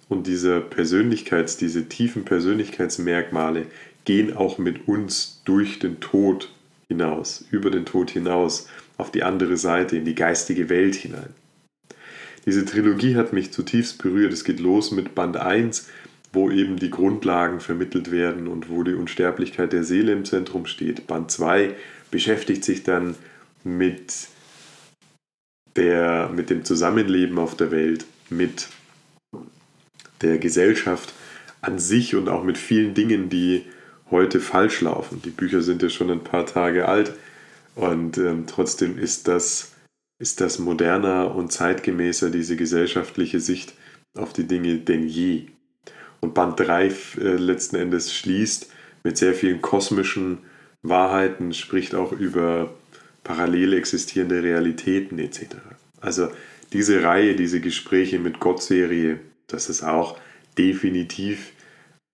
Und 0.09 0.27
diese 0.27 0.61
Persönlichkeits, 0.61 1.57
diese 1.57 1.89
tiefen 1.89 2.25
Persönlichkeitsmerkmale 2.25 3.67
gehen 4.05 4.37
auch 4.37 4.59
mit 4.59 4.87
uns 4.87 5.41
durch 5.45 5.79
den 5.79 6.01
Tod 6.01 6.53
hinaus, 6.89 7.45
über 7.51 7.71
den 7.71 7.87
Tod 7.87 8.11
hinaus, 8.11 8.69
auf 8.97 9.11
die 9.11 9.23
andere 9.23 9.57
Seite, 9.57 9.97
in 9.97 10.05
die 10.05 10.15
geistige 10.15 10.69
Welt 10.69 10.95
hinein. 10.95 11.31
Diese 12.47 12.65
Trilogie 12.65 13.17
hat 13.17 13.33
mich 13.33 13.53
zutiefst 13.53 14.03
berührt. 14.03 14.33
Es 14.33 14.45
geht 14.45 14.61
los 14.61 14.91
mit 14.91 15.15
Band 15.15 15.37
1, 15.37 15.89
wo 16.33 16.51
eben 16.51 16.77
die 16.77 16.91
Grundlagen 16.91 17.61
vermittelt 17.61 18.11
werden 18.11 18.47
und 18.47 18.69
wo 18.69 18.83
die 18.83 18.95
Unsterblichkeit 18.95 19.73
der 19.73 19.85
Seele 19.85 20.13
im 20.13 20.25
Zentrum 20.25 20.67
steht. 20.67 21.07
Band 21.07 21.31
2 21.31 21.75
beschäftigt 22.11 22.65
sich 22.65 22.83
dann 22.83 23.15
mit, 23.63 24.29
der, 25.77 26.31
mit 26.35 26.51
dem 26.51 26.65
Zusammenleben 26.65 27.39
auf 27.39 27.57
der 27.57 27.71
Welt, 27.71 28.05
mit 28.29 28.69
der 30.25 30.39
Gesellschaft 30.39 31.13
an 31.61 31.79
sich 31.79 32.15
und 32.15 32.29
auch 32.29 32.43
mit 32.43 32.59
vielen 32.59 32.95
Dingen, 32.95 33.29
die 33.29 33.65
heute 34.11 34.41
falsch 34.41 34.81
laufen. 34.81 35.23
Die 35.23 35.31
Bücher 35.31 35.63
sind 35.63 35.83
ja 35.83 35.89
schon 35.89 36.11
ein 36.11 36.25
paar 36.25 36.47
Tage 36.47 36.89
alt 36.89 37.13
und 37.75 38.19
ähm, 38.19 38.45
trotzdem 38.47 38.99
ist 38.99 39.29
das, 39.29 39.73
ist 40.19 40.41
das 40.41 40.59
moderner 40.59 41.35
und 41.35 41.53
zeitgemäßer, 41.53 42.31
diese 42.31 42.57
gesellschaftliche 42.57 43.41
Sicht 43.41 43.75
auf 44.17 44.33
die 44.33 44.47
Dinge 44.47 44.79
denn 44.79 45.07
je. 45.09 45.47
Und 46.21 46.35
Band 46.35 46.59
3 46.61 46.87
äh, 46.87 46.93
letzten 47.37 47.77
Endes 47.77 48.15
schließt 48.15 48.71
mit 49.03 49.19
sehr 49.19 49.35
vielen 49.35 49.61
kosmischen 49.61 50.39
Wahrheiten, 50.83 51.53
spricht 51.53 51.95
auch 51.95 52.13
über 52.13 52.73
parallel 53.25 53.73
existierende 53.73 54.43
Realitäten 54.43 55.19
etc. 55.19 55.57
Also 56.01 56.29
diese 56.73 57.03
Reihe, 57.03 57.35
diese 57.35 57.61
Gespräche 57.61 58.19
mit 58.19 58.41
Gott-Serie, 58.41 59.21
das 59.47 59.69
ist 59.69 59.83
auch 59.83 60.19
definitiv, 60.59 61.53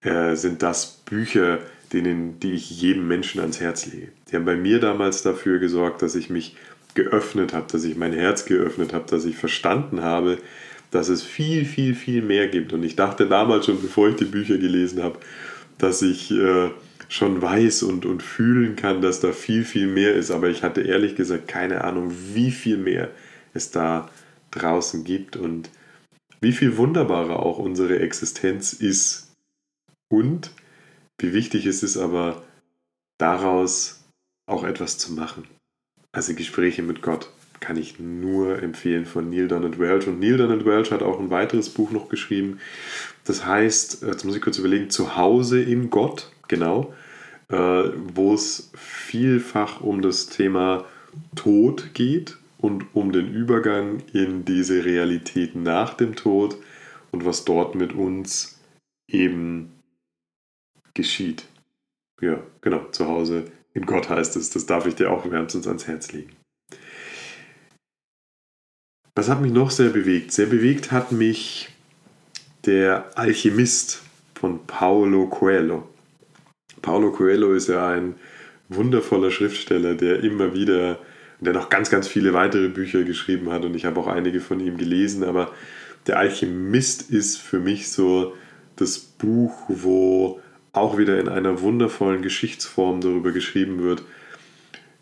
äh, 0.03 0.35
sind 0.35 0.63
das 0.63 1.03
Bücher, 1.05 1.59
denen, 1.93 2.39
die 2.41 2.53
ich 2.53 2.81
jedem 2.81 3.09
Menschen 3.09 3.41
ans 3.41 3.61
Herz 3.61 3.87
lege. 3.87 4.09
Die 4.31 4.37
haben 4.37 4.45
bei 4.45 4.57
mir 4.57 4.81
damals 4.81 5.23
dafür 5.23 5.59
gesorgt, 5.59 6.03
dass 6.03 6.15
ich 6.15 6.31
mich 6.31 6.57
geöffnet 6.95 7.53
habe, 7.53 7.67
dass 7.71 7.85
ich 7.85 7.97
mein 7.97 8.13
Herz 8.13 8.45
geöffnet 8.45 8.93
habe, 8.93 9.07
dass 9.09 9.25
ich 9.25 9.37
verstanden 9.37 10.03
habe, 10.03 10.39
dass 10.91 11.09
es 11.09 11.23
viel, 11.23 11.65
viel, 11.65 11.95
viel 11.95 12.23
mehr 12.23 12.49
gibt. 12.49 12.73
Und 12.73 12.83
ich 12.83 12.97
dachte 12.97 13.27
damals 13.27 13.67
schon, 13.67 13.81
bevor 13.81 14.09
ich 14.09 14.17
die 14.17 14.25
Bücher 14.25 14.59
gelesen 14.59 15.03
habe, 15.03 15.19
dass 15.79 16.03
ich 16.03 16.31
äh, 16.31 16.71
schon 17.09 17.43
weiß 17.43 17.85
und, 17.85 18.07
und 18.07 18.23
fühlen 18.23 18.77
kann, 18.77 19.01
dass 19.01 19.21
da 19.21 19.33
viel, 19.33 19.65
viel 19.65 19.87
mehr 19.87 20.15
ist. 20.15 20.31
Aber 20.31 20.49
ich 20.49 20.63
hatte 20.63 20.81
ehrlich 20.83 21.15
gesagt 21.17 21.49
keine 21.49 21.85
Ahnung, 21.85 22.13
wie 22.35 22.51
viel 22.51 22.77
mehr 22.77 23.11
es 23.55 23.71
da 23.71 24.09
draußen 24.51 25.05
gibt 25.05 25.37
und 25.37 25.71
wie 26.41 26.53
viel 26.53 26.77
wunderbarer 26.77 27.41
auch 27.41 27.59
unsere 27.59 28.01
Existenz 28.01 28.73
ist 28.73 29.35
und 30.09 30.51
wie 31.19 31.33
wichtig 31.33 31.67
es 31.67 31.83
ist 31.83 31.97
aber 31.97 32.43
daraus 33.19 34.03
auch 34.47 34.65
etwas 34.65 34.99
zu 34.99 35.13
machen. 35.13 35.45
Also 36.13 36.35
Gespräche 36.35 36.83
mit 36.83 37.03
Gott 37.03 37.31
kann 37.61 37.77
ich 37.77 38.01
nur 38.01 38.63
empfehlen 38.63 39.05
von 39.05 39.29
Neil 39.29 39.47
Donald 39.47 39.79
Welch. 39.79 40.09
Und 40.09 40.19
Neil 40.19 40.39
Donald 40.39 40.65
Welch 40.65 40.91
hat 40.91 41.03
auch 41.03 41.21
ein 41.21 41.31
weiteres 41.31 41.69
Buch 41.69 41.91
noch 41.91 42.09
geschrieben. 42.09 42.59
Das 43.25 43.45
heißt, 43.45 44.03
jetzt 44.03 44.25
muss 44.25 44.35
ich 44.35 44.43
kurz 44.43 44.59
überlegen, 44.59 44.91
Zuhause 44.91 45.63
in 45.63 45.91
Gott, 45.91 46.33
genau, 46.49 46.95
äh, 47.49 47.57
wo 48.15 48.33
es 48.33 48.71
vielfach 48.75 49.83
um 49.83 50.01
das 50.01 50.29
Thema 50.29 50.87
Tod 51.37 51.93
geht 51.93 52.39
und 52.61 52.95
um 52.95 53.13
den 53.13 53.33
Übergang 53.33 54.03
in 54.13 54.45
diese 54.45 54.85
Realität 54.85 55.57
nach 55.57 55.95
dem 55.95 56.15
Tod 56.15 56.57
und 57.11 57.25
was 57.25 57.45
dort 57.45 57.75
mit 57.75 57.93
uns 57.93 58.61
eben 59.09 59.73
geschieht. 60.95 61.47
Ja, 62.21 62.43
genau, 62.61 62.85
zu 62.91 63.07
Hause 63.07 63.51
in 63.73 63.87
Gott 63.87 64.09
heißt 64.09 64.37
es. 64.37 64.51
Das 64.51 64.67
darf 64.67 64.87
ich 64.87 64.95
dir 64.95 65.11
auch 65.11 65.31
wärmstens 65.31 65.67
ans 65.67 65.87
Herz 65.87 66.13
legen. 66.13 66.33
Was 69.15 69.29
hat 69.29 69.41
mich 69.41 69.53
noch 69.53 69.71
sehr 69.71 69.91
bewegt? 69.91 70.33
Sehr 70.33 70.47
bewegt 70.47 70.93
hat 70.93 71.13
mich 71.13 71.71
der 72.65 73.19
Alchemist 73.19 74.03
von 74.35 74.67
Paulo 74.67 75.27
Coelho. 75.29 75.89
Paulo 76.83 77.11
Coelho 77.13 77.53
ist 77.53 77.69
ja 77.69 77.89
ein 77.89 78.15
wundervoller 78.69 79.31
Schriftsteller, 79.31 79.95
der 79.95 80.23
immer 80.23 80.55
wieder 80.55 80.99
der 81.41 81.55
noch 81.55 81.71
ganz, 81.71 81.91
ganz 81.91 82.07
viele 82.07 82.33
weitere 82.33 82.69
Bücher 82.69 83.03
geschrieben 83.03 83.51
hat. 83.51 83.65
Und 83.65 83.75
ich 83.75 83.85
habe 83.85 83.99
auch 84.01 84.07
einige 84.07 84.41
von 84.41 84.61
ihm 84.61 84.77
gelesen, 84.77 85.25
aber 85.25 85.53
der 86.07 86.19
Alchemist 86.19 87.11
ist 87.11 87.39
für 87.39 87.61
mich 87.61 87.91
so 87.91 88.35
das 88.77 88.99
Buch, 88.99 89.53
wo 89.69 90.41
auch 90.73 90.99
wieder 90.99 91.19
in 91.19 91.29
einer 91.29 91.61
wundervollen 91.61 92.23
Geschichtsform 92.23 93.01
darüber 93.01 93.33
geschrieben 93.33 93.83
wird, 93.83 94.03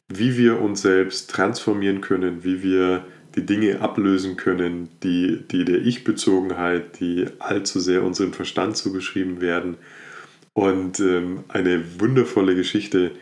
wie 0.08 0.38
wir 0.38 0.60
uns 0.60 0.82
selbst 0.82 1.30
transformieren 1.30 2.00
können, 2.00 2.42
wie 2.42 2.62
wir 2.62 3.04
die 3.34 3.44
Dinge 3.44 3.80
ablösen 3.80 4.36
können, 4.36 4.88
die, 5.02 5.42
die 5.50 5.64
der 5.64 5.82
Ich-Bezogenheit, 5.84 6.98
die 6.98 7.26
allzu 7.38 7.78
sehr 7.78 8.02
unserem 8.02 8.32
Verstand 8.32 8.76
zugeschrieben 8.76 9.40
werden. 9.40 9.76
Und 10.54 10.98
ähm, 10.98 11.44
eine 11.48 12.00
wundervolle 12.00 12.56
Geschichte 12.56 13.12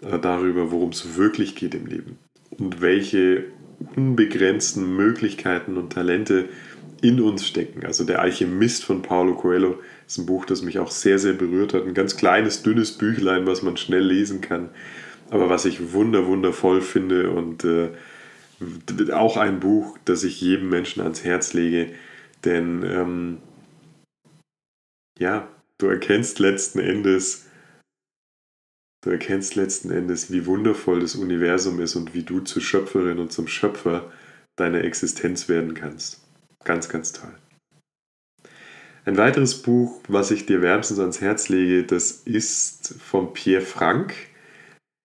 äh, 0.00 0.18
darüber, 0.18 0.70
worum 0.70 0.90
es 0.90 1.16
wirklich 1.16 1.56
geht 1.56 1.74
im 1.74 1.86
Leben 1.86 2.18
welche 2.56 3.44
unbegrenzten 3.96 4.96
Möglichkeiten 4.96 5.76
und 5.76 5.92
Talente 5.92 6.48
in 7.00 7.20
uns 7.20 7.46
stecken. 7.46 7.84
Also 7.84 8.04
der 8.04 8.20
Alchemist 8.20 8.84
von 8.84 9.02
Paulo 9.02 9.34
Coelho 9.34 9.78
ist 10.06 10.18
ein 10.18 10.26
Buch, 10.26 10.44
das 10.44 10.62
mich 10.62 10.78
auch 10.78 10.90
sehr, 10.90 11.18
sehr 11.18 11.34
berührt 11.34 11.74
hat. 11.74 11.86
Ein 11.86 11.94
ganz 11.94 12.16
kleines, 12.16 12.62
dünnes 12.62 12.92
Büchlein, 12.92 13.46
was 13.46 13.62
man 13.62 13.76
schnell 13.76 14.04
lesen 14.04 14.40
kann, 14.40 14.70
aber 15.30 15.48
was 15.48 15.64
ich 15.64 15.92
wunder, 15.92 16.26
wundervoll 16.26 16.80
finde 16.80 17.30
und 17.30 17.64
äh, 17.64 17.90
auch 19.12 19.36
ein 19.36 19.60
Buch, 19.60 19.96
das 20.04 20.24
ich 20.24 20.40
jedem 20.40 20.68
Menschen 20.68 21.02
ans 21.02 21.22
Herz 21.22 21.52
lege, 21.52 21.92
denn 22.44 22.82
ähm, 22.82 23.38
ja, 25.18 25.48
du 25.78 25.86
erkennst 25.86 26.38
letzten 26.38 26.80
Endes, 26.80 27.47
Du 29.08 29.12
erkennst 29.12 29.54
letzten 29.54 29.90
Endes, 29.90 30.30
wie 30.30 30.44
wundervoll 30.44 31.00
das 31.00 31.14
Universum 31.14 31.80
ist 31.80 31.96
und 31.96 32.12
wie 32.12 32.24
du 32.24 32.40
zur 32.40 32.60
Schöpferin 32.60 33.18
und 33.18 33.32
zum 33.32 33.48
Schöpfer 33.48 34.12
deiner 34.54 34.84
Existenz 34.84 35.48
werden 35.48 35.72
kannst. 35.72 36.20
Ganz, 36.62 36.90
ganz 36.90 37.12
toll. 37.12 37.32
Ein 39.06 39.16
weiteres 39.16 39.62
Buch, 39.62 40.02
was 40.08 40.30
ich 40.30 40.44
dir 40.44 40.60
wärmstens 40.60 40.98
ans 40.98 41.22
Herz 41.22 41.48
lege, 41.48 41.84
das 41.84 42.10
ist 42.26 42.96
von 43.00 43.32
Pierre 43.32 43.62
Frank, 43.62 44.12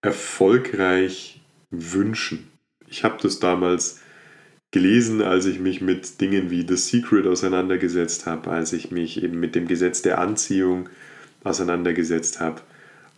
Erfolgreich 0.02 1.42
wünschen. 1.70 2.50
Ich 2.86 3.04
habe 3.04 3.16
das 3.22 3.40
damals 3.40 4.02
gelesen, 4.70 5.22
als 5.22 5.46
ich 5.46 5.60
mich 5.60 5.80
mit 5.80 6.20
Dingen 6.20 6.50
wie 6.50 6.66
The 6.68 6.76
Secret 6.76 7.26
auseinandergesetzt 7.26 8.26
habe, 8.26 8.50
als 8.50 8.74
ich 8.74 8.90
mich 8.90 9.22
eben 9.22 9.40
mit 9.40 9.54
dem 9.54 9.66
Gesetz 9.66 10.02
der 10.02 10.18
Anziehung 10.18 10.90
auseinandergesetzt 11.42 12.40
habe 12.40 12.60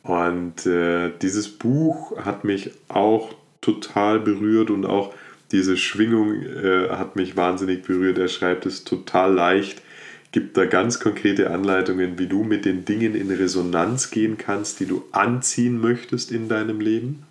Und 0.06 0.66
äh, 0.66 1.10
dieses 1.20 1.48
Buch 1.48 2.16
hat 2.24 2.44
mich 2.44 2.70
auch 2.86 3.34
total 3.60 4.20
berührt 4.20 4.70
und 4.70 4.86
auch 4.86 5.12
diese 5.50 5.76
Schwingung 5.76 6.42
äh, 6.42 6.90
hat 6.90 7.16
mich 7.16 7.36
wahnsinnig 7.36 7.82
berührt. 7.82 8.16
Er 8.16 8.28
schreibt 8.28 8.66
es 8.66 8.84
total 8.84 9.34
leicht, 9.34 9.82
gibt 10.30 10.56
da 10.56 10.64
ganz 10.64 11.00
konkrete 11.00 11.50
Anleitungen, 11.50 12.20
wie 12.20 12.28
du 12.28 12.44
mit 12.44 12.64
den 12.64 12.84
Dingen 12.84 13.16
in 13.16 13.32
Resonanz 13.32 14.12
gehen 14.12 14.38
kannst, 14.38 14.78
die 14.78 14.86
du 14.86 15.02
anziehen 15.10 15.80
möchtest 15.80 16.30
in 16.30 16.48
deinem 16.48 16.78
Leben. 16.78 17.24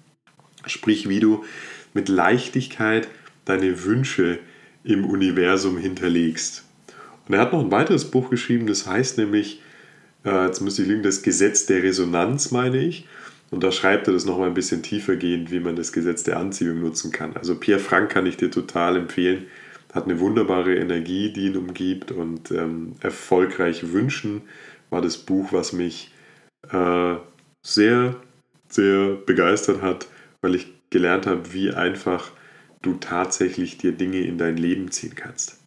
Sprich, 0.65 1.07
wie 1.07 1.21
du 1.21 1.45
mit 1.93 2.09
Leichtigkeit 2.09 3.07
deine 3.45 3.85
Wünsche 3.85 4.39
im 4.83 5.05
Universum 5.05 5.77
hinterlegst. 5.77 6.65
Und 7.25 7.35
er 7.35 7.39
hat 7.39 7.53
noch 7.53 7.61
ein 7.61 7.71
weiteres 7.71 8.11
Buch 8.11 8.29
geschrieben, 8.29 8.67
das 8.67 8.85
heißt 8.85 9.17
nämlich, 9.17 9.61
äh, 10.25 10.45
jetzt 10.45 10.61
müsste 10.61 10.81
ich 10.81 10.87
lügen, 10.87 11.03
das 11.03 11.21
Gesetz 11.21 11.65
der 11.65 11.83
Resonanz, 11.83 12.51
meine 12.51 12.77
ich. 12.77 13.07
Und 13.51 13.63
da 13.63 13.71
schreibt 13.71 14.07
er 14.07 14.13
das 14.13 14.25
nochmal 14.25 14.47
ein 14.47 14.55
bisschen 14.55 14.81
tiefergehend, 14.81 15.51
wie 15.51 15.59
man 15.59 15.75
das 15.75 15.93
Gesetz 15.93 16.23
der 16.23 16.37
Anziehung 16.37 16.81
nutzen 16.81 17.11
kann. 17.11 17.37
Also 17.37 17.55
Pierre 17.55 17.79
Frank 17.79 18.09
kann 18.09 18.25
ich 18.25 18.37
dir 18.37 18.51
total 18.51 18.97
empfehlen. 18.97 19.45
Hat 19.93 20.05
eine 20.05 20.19
wunderbare 20.19 20.75
Energie, 20.75 21.31
die 21.31 21.45
ihn 21.45 21.57
umgibt 21.57 22.11
und 22.11 22.51
ähm, 22.51 22.95
erfolgreich 23.01 23.93
wünschen 23.93 24.41
war 24.89 25.01
das 25.01 25.17
Buch, 25.17 25.51
was 25.51 25.73
mich 25.73 26.11
äh, 26.71 27.15
sehr, 27.65 28.15
sehr 28.69 29.15
begeistert 29.15 29.81
hat, 29.81 30.07
weil 30.41 30.55
ich 30.55 30.73
gelernt 30.89 31.27
habe, 31.27 31.53
wie 31.53 31.71
einfach 31.71 32.31
du 32.81 32.93
tatsächlich 32.95 33.77
dir 33.77 33.91
Dinge 33.91 34.21
in 34.21 34.37
dein 34.37 34.57
Leben 34.57 34.91
ziehen 34.91 35.15
kannst. 35.15 35.64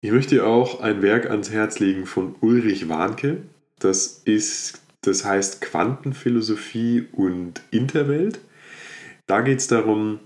Ich 0.00 0.12
möchte 0.12 0.46
auch 0.46 0.80
ein 0.80 1.02
Werk 1.02 1.28
ans 1.28 1.50
Herz 1.50 1.80
legen 1.80 2.06
von 2.06 2.36
Ulrich 2.40 2.88
Warnke. 2.88 3.42
Das 3.80 4.22
ist, 4.24 4.80
das 5.00 5.24
heißt 5.24 5.60
Quantenphilosophie 5.60 7.08
und 7.10 7.62
Interwelt. 7.72 8.38
Da 9.26 9.40
geht 9.40 9.58
es 9.58 9.66
darum, 9.66 10.20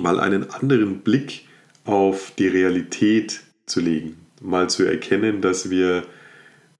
mal 0.00 0.18
einen 0.18 0.50
anderen 0.50 1.00
Blick 1.00 1.46
auf 1.84 2.32
die 2.36 2.48
Realität 2.48 3.42
zu 3.66 3.80
legen, 3.80 4.16
mal 4.40 4.68
zu 4.68 4.82
erkennen, 4.82 5.40
dass 5.40 5.70
wir 5.70 6.04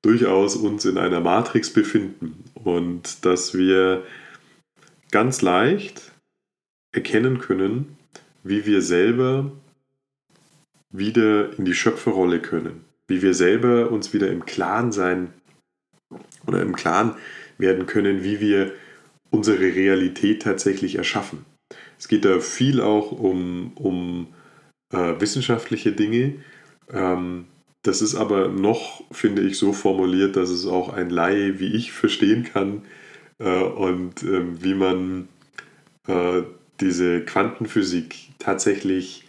durchaus 0.03 0.57
uns 0.57 0.85
in 0.85 0.99
einer 0.99 1.21
Matrix 1.21 1.73
befinden 1.73 2.43
und 2.55 3.25
dass 3.25 3.57
wir 3.57 4.03
ganz 5.13 5.41
leicht 5.41 6.11
erkennen 6.93 7.39
können, 7.39 7.97
wie 8.43 8.67
wir 8.67 8.83
selber 8.83 9.53
wieder 10.93 11.59
in 11.59 11.65
die 11.65 11.75
Schöpferrolle 11.75 12.41
können, 12.41 12.85
wie 13.09 13.23
wir 13.23 13.35
selber 13.35 13.91
uns 13.91 14.13
wieder 14.13 14.31
im 14.31 14.45
Klaren 14.45 14.93
sein 14.93 15.33
oder 16.47 16.63
im 16.63 16.77
Klaren 16.77 17.15
werden 17.59 17.87
können, 17.87 18.23
wie 18.23 18.41
wir 18.41 18.73
unsere 19.31 19.61
Realität 19.61 20.43
tatsächlich 20.43 20.97
erschaffen. 20.97 21.45
Es 21.99 22.09
geht 22.09 22.25
da 22.25 22.41
viel 22.41 22.81
auch 22.81 23.13
um, 23.13 23.73
um 23.77 24.29
äh, 24.93 25.15
wissenschaftliche 25.21 25.93
Dinge. 25.93 26.35
Ähm, 26.93 27.47
das 27.83 28.03
ist 28.03 28.15
aber 28.15 28.49
noch, 28.49 29.03
finde 29.11 29.43
ich, 29.43 29.59
so 29.59 29.73
formuliert, 29.73 30.37
dass 30.37 30.51
es 30.51 30.67
auch 30.67 30.93
ein 30.93 31.11
Laie 31.11 31.59
wie 31.59 31.75
ich 31.75 31.93
verstehen 31.93 32.45
kann 32.45 32.83
äh, 33.39 33.63
und 33.63 34.23
äh, 34.23 34.63
wie 34.63 34.75
man 34.75 35.29
äh, 36.07 36.43
diese 36.81 37.25
Quantenphysik 37.25 38.17
tatsächlich 38.39 39.25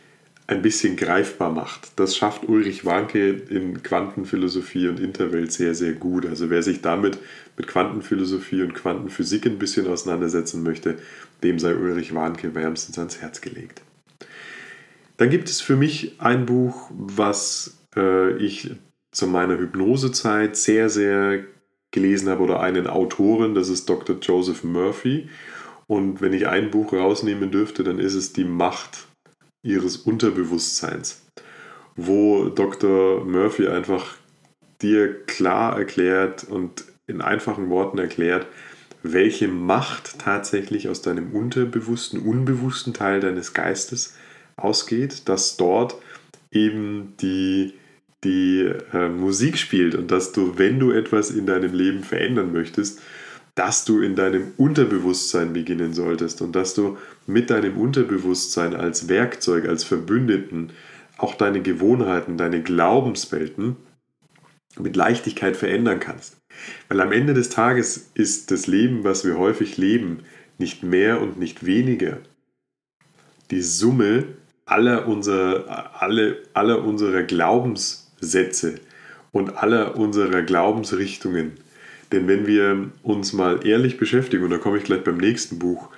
ein 0.47 0.61
bisschen 0.61 0.95
greifbar 0.95 1.51
macht. 1.51 1.91
Das 1.97 2.17
schafft 2.17 2.47
Ulrich 2.49 2.85
Warnke 2.85 3.29
in 3.29 3.81
Quantenphilosophie 3.81 4.87
und 4.87 4.99
Interwelt 4.99 5.51
sehr, 5.53 5.73
sehr 5.73 5.93
gut. 5.93 6.25
Also 6.25 6.49
wer 6.49 6.61
sich 6.61 6.81
damit 6.81 7.17
mit 7.55 7.67
Quantenphilosophie 7.67 8.61
und 8.61 8.73
Quantenphysik 8.73 9.45
ein 9.45 9.57
bisschen 9.57 9.87
auseinandersetzen 9.87 10.63
möchte, 10.63 10.97
dem 11.43 11.59
sei 11.59 11.75
Ulrich 11.75 12.13
Warnke 12.13 12.55
wärmstens 12.55 12.97
ans 12.97 13.21
Herz 13.21 13.39
gelegt. 13.39 13.81
Dann 15.17 15.29
gibt 15.29 15.49
es 15.49 15.61
für 15.61 15.77
mich 15.77 16.15
ein 16.19 16.45
Buch, 16.45 16.89
was 16.91 17.77
äh, 17.95 18.35
ich 18.37 18.71
zu 19.11 19.27
meiner 19.27 19.57
Hypnosezeit 19.57 20.57
sehr, 20.57 20.89
sehr 20.89 21.45
gelesen 21.91 22.27
habe 22.27 22.43
oder 22.43 22.59
einen 22.59 22.87
Autoren, 22.87 23.53
das 23.53 23.69
ist 23.69 23.87
Dr. 23.87 24.17
Joseph 24.19 24.63
Murphy. 24.63 25.29
Und 25.87 26.21
wenn 26.21 26.33
ich 26.33 26.47
ein 26.47 26.71
Buch 26.71 26.91
rausnehmen 26.91 27.51
dürfte, 27.51 27.83
dann 27.83 27.99
ist 27.99 28.15
es 28.15 28.33
Die 28.33 28.45
Macht 28.45 29.07
ihres 29.63 29.97
Unterbewusstseins, 29.97 31.23
wo 31.95 32.49
Dr. 32.49 33.25
Murphy 33.25 33.67
einfach 33.67 34.17
dir 34.81 35.23
klar 35.25 35.77
erklärt 35.77 36.43
und 36.43 36.83
in 37.07 37.21
einfachen 37.21 37.69
Worten 37.69 37.97
erklärt, 37.97 38.47
welche 39.01 39.47
Macht 39.47 40.19
tatsächlich 40.19 40.87
aus 40.87 41.01
deinem 41.01 41.31
unterbewussten, 41.31 42.19
unbewussten 42.19 42.93
Teil 42.93 43.19
deines 43.19 43.53
Geistes 43.53 44.15
ausgeht, 44.55 45.27
dass 45.27 45.57
dort 45.57 45.95
eben 46.51 47.15
die, 47.21 47.73
die 48.23 48.71
äh, 48.93 49.09
Musik 49.09 49.57
spielt 49.57 49.95
und 49.95 50.11
dass 50.11 50.31
du, 50.31 50.57
wenn 50.57 50.79
du 50.79 50.91
etwas 50.91 51.31
in 51.31 51.45
deinem 51.45 51.73
Leben 51.73 52.03
verändern 52.03 52.53
möchtest, 52.53 53.01
dass 53.55 53.85
du 53.85 54.01
in 54.01 54.15
deinem 54.15 54.53
Unterbewusstsein 54.57 55.53
beginnen 55.53 55.93
solltest 55.93 56.41
und 56.41 56.55
dass 56.55 56.73
du 56.73 56.97
mit 57.27 57.49
deinem 57.49 57.77
Unterbewusstsein 57.77 58.75
als 58.75 59.07
Werkzeug, 59.07 59.67
als 59.67 59.83
Verbündeten 59.83 60.71
auch 61.17 61.35
deine 61.35 61.61
Gewohnheiten, 61.61 62.37
deine 62.37 62.63
Glaubenswelten 62.63 63.75
mit 64.79 64.95
Leichtigkeit 64.95 65.55
verändern 65.55 65.99
kannst. 65.99 66.37
Weil 66.87 67.01
am 67.01 67.11
Ende 67.11 67.35
des 67.35 67.49
Tages 67.49 68.09
ist 68.15 68.49
das 68.49 68.65
Leben, 68.65 69.03
was 69.03 69.23
wir 69.23 69.37
häufig 69.37 69.77
leben, 69.77 70.23
nicht 70.57 70.83
mehr 70.83 71.21
und 71.21 71.37
nicht 71.37 71.65
weniger. 71.65 72.19
Die 73.51 73.61
Summe 73.61 74.25
aller, 74.65 75.07
unserer, 75.07 76.01
alle, 76.01 76.41
aller 76.53 76.83
unserer 76.83 77.23
Glaubenssätze 77.23 78.75
und 79.31 79.57
aller 79.57 79.97
unserer 79.97 80.41
Glaubensrichtungen 80.41 81.53
denn 82.13 82.27
wenn 82.27 82.47
wir 82.47 82.89
uns 83.01 83.33
mal 83.33 83.65
ehrlich 83.65 83.97
beschäftigen, 83.97 84.43
und 84.43 84.51
da 84.51 84.57
komme 84.57 84.77
ich 84.77 84.83
gleich 84.83 85.03
beim 85.03 85.17
nächsten 85.17 85.57
Buch 85.59 85.89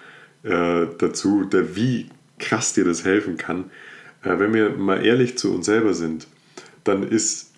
äh, 0.43 0.86
dazu, 0.97 1.43
der, 1.43 1.75
wie 1.75 2.08
krass 2.39 2.73
dir 2.73 2.86
das 2.86 3.06
helfen 3.06 3.38
kann, 3.38 3.65
äh, 4.23 4.39
wenn 4.39 4.54
wir 4.54 4.71
mal 4.71 5.06
ehrlich 5.06 5.38
zu 5.38 5.54
uns 5.54 5.65
selber 5.65 5.93
sind, 5.93 6.28
dann 6.84 7.04
ist, 7.04 7.54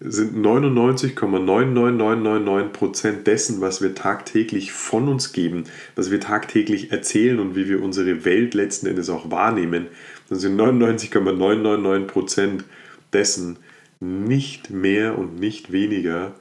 sind 0.00 0.36
99,99999% 0.44 3.22
dessen, 3.22 3.60
was 3.60 3.82
wir 3.82 3.94
tagtäglich 3.94 4.72
von 4.72 5.08
uns 5.08 5.32
geben, 5.32 5.64
was 5.94 6.10
wir 6.10 6.20
tagtäglich 6.20 6.90
erzählen 6.90 7.38
und 7.38 7.54
wie 7.54 7.68
wir 7.68 7.82
unsere 7.82 8.24
Welt 8.24 8.54
letzten 8.54 8.86
Endes 8.86 9.10
auch 9.10 9.30
wahrnehmen, 9.30 9.88
dann 10.28 10.38
sind 10.38 10.58
99,999% 10.60 12.64
dessen 13.12 13.58
nicht 14.00 14.70
mehr 14.70 15.18
und 15.18 15.38
nicht 15.38 15.72
weniger 15.72 16.34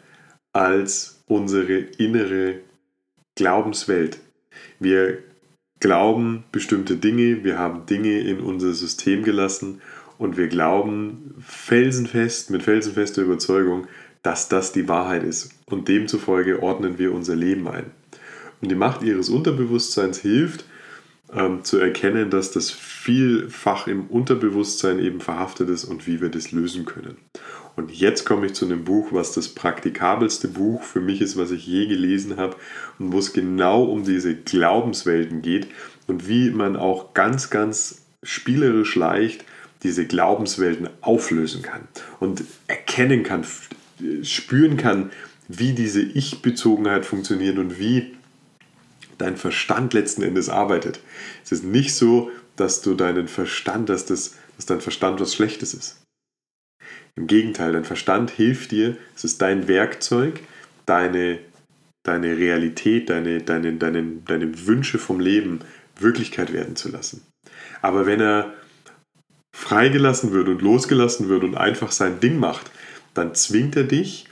als 0.54 1.18
unsere 1.30 1.78
innere 1.98 2.56
Glaubenswelt. 3.36 4.20
Wir 4.80 5.20
glauben 5.80 6.44
bestimmte 6.52 6.98
Dinge, 6.98 7.46
wir 7.46 7.58
haben 7.58 7.86
Dinge 7.86 8.20
in 8.20 8.42
unser 8.42 8.74
System 8.74 9.24
gelassen 9.24 9.82
und 10.18 10.36
wir 10.36 10.50
glauben 10.50 11.36
felsenfest, 11.39 12.50
mit 12.50 12.63
felsenfester 12.63 13.22
Überzeugung, 13.22 13.88
dass 14.22 14.50
das 14.50 14.74
die 14.74 14.89
Wahrheit 14.89 15.24
ist. 15.24 15.52
Und 15.68 15.88
demzufolge 15.88 16.62
ordnen 16.62 16.98
wir 16.98 17.13
unser 17.13 17.38
Leben 17.38 17.70
ein. 17.70 17.86
Und 18.62 18.70
die 18.70 18.76
Macht 18.76 19.04
ihres 19.04 19.30
Unterbewusstseins 19.30 20.20
hilft, 20.20 20.65
ähm, 21.32 21.63
zu 21.63 21.78
erkennen, 21.78 22.30
dass 22.30 22.52
das 22.52 22.72
vielfach 22.72 23.88
im 23.88 24.08
Unterbewusstsein 24.08 25.00
eben 25.00 25.22
verhaftet 25.22 25.70
ist 25.70 25.86
und 25.86 26.08
wie 26.08 26.20
wir 26.20 26.30
das 26.30 26.52
lösen 26.52 26.86
können. 26.86 27.18
Und 27.80 27.94
jetzt 27.94 28.26
komme 28.26 28.48
ich 28.48 28.56
zu 28.56 28.65
einem 28.65 28.84
Buch, 28.84 29.13
was 29.13 29.32
das 29.32 29.48
praktikabelste 29.48 30.50
Buch 30.50 30.84
für 30.84 31.00
mich 31.00 31.22
ist, 31.22 31.38
was 31.38 31.52
ich 31.52 31.65
je 31.65 31.88
gelesen 31.88 32.36
habe 32.36 32.58
und 33.00 33.13
wo 33.13 33.20
es 33.20 33.32
genau 33.32 33.84
um 33.84 34.04
diese 34.04 34.36
Glaubenswelten 34.36 35.42
geht 35.42 35.68
und 36.06 36.28
wie 36.28 36.50
man 36.50 36.76
auch 36.76 37.13
ganz, 37.13 37.50
ganz 37.50 38.02
spielerisch 38.22 38.96
leicht 38.96 39.46
diese 39.84 40.06
Glaubenswelten 40.06 40.89
auflösen 41.00 41.62
kann 41.62 41.88
und 42.20 42.44
erkennen 42.68 43.24
kann, 43.24 43.46
spüren 44.24 44.76
kann, 44.76 45.12
wie 45.48 45.72
diese 45.72 46.02
Ich-Bezogenheit 46.02 47.06
funktioniert 47.06 47.58
und 47.58 47.80
wie 47.80 48.13
dein 49.18 49.38
Verstand 49.38 49.94
letzten 49.94 50.24
Endes 50.24 50.50
arbeitet. 50.50 51.00
Es 51.46 51.54
ist 51.54 51.63
nicht 51.63 51.96
so, 51.96 52.30
dass 52.58 52.82
du 52.82 52.94
deinen 52.94 53.30
Verstand, 53.30 53.88
dass, 53.88 54.06
das, 54.06 54.36
dass 54.58 54.65
dein 54.65 54.82
Verstand 54.82 55.22
was 55.22 55.34
Schlechtes 55.34 55.74
ist. 55.74 55.96
Im 57.15 57.28
Gegenteil, 57.28 57.74
dein 57.74 57.86
Verstand 57.86 58.32
hilft 58.32 58.72
dir, 58.72 58.98
es 59.15 59.24
ist 59.24 59.41
dein 59.41 59.67
Werkzeug, 59.67 60.39
deine, 60.86 61.39
deine 62.04 62.38
Realität, 62.38 63.10
deine, 63.10 63.41
deine, 63.41 63.74
deine, 63.74 64.04
deine 64.26 64.67
Wünsche 64.67 65.00
vom 65.00 65.19
Leben 65.19 65.60
Wirklichkeit 65.98 66.54
werden 66.54 66.76
zu 66.76 66.89
lassen. 66.89 67.26
Aber 67.82 68.06
wenn 68.06 68.22
er 68.22 68.54
freigelassen 69.54 70.32
wird 70.32 70.48
und 70.48 70.62
losgelassen 70.62 71.30
wird 71.30 71.43
und 71.43 71.56
einfach 71.56 71.91
sein 71.91 72.19
Ding 72.19 72.38
macht, 72.38 72.72
dann 73.13 73.36
zwingt 73.36 73.76
er 73.76 73.84
dich, 73.84 74.28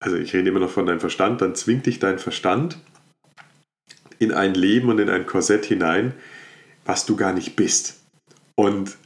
also 0.00 0.16
ich 0.16 0.34
rede 0.34 0.48
immer 0.48 0.60
noch 0.60 0.70
von 0.70 0.86
deinem 0.86 1.00
Verstand, 1.00 1.40
dann 1.40 1.54
zwingt 1.54 1.86
dich 1.86 1.98
dein 1.98 2.18
Verstand 2.18 2.78
in 4.18 4.32
ein 4.32 4.54
Leben 4.54 4.88
und 4.88 4.98
in 4.98 5.08
ein 5.08 5.26
Korsett 5.26 5.64
hinein, 5.64 6.14
was 6.84 7.06
du 7.06 7.16
gar 7.16 7.32
nicht 7.32 7.54
bist. 7.54 8.00
Und 8.56 8.96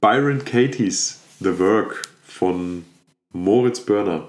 Byron 0.00 0.44
Katie's 0.44 1.21
The 1.42 1.58
Work 1.58 2.02
von 2.24 2.84
Moritz 3.32 3.80
Börner 3.80 4.28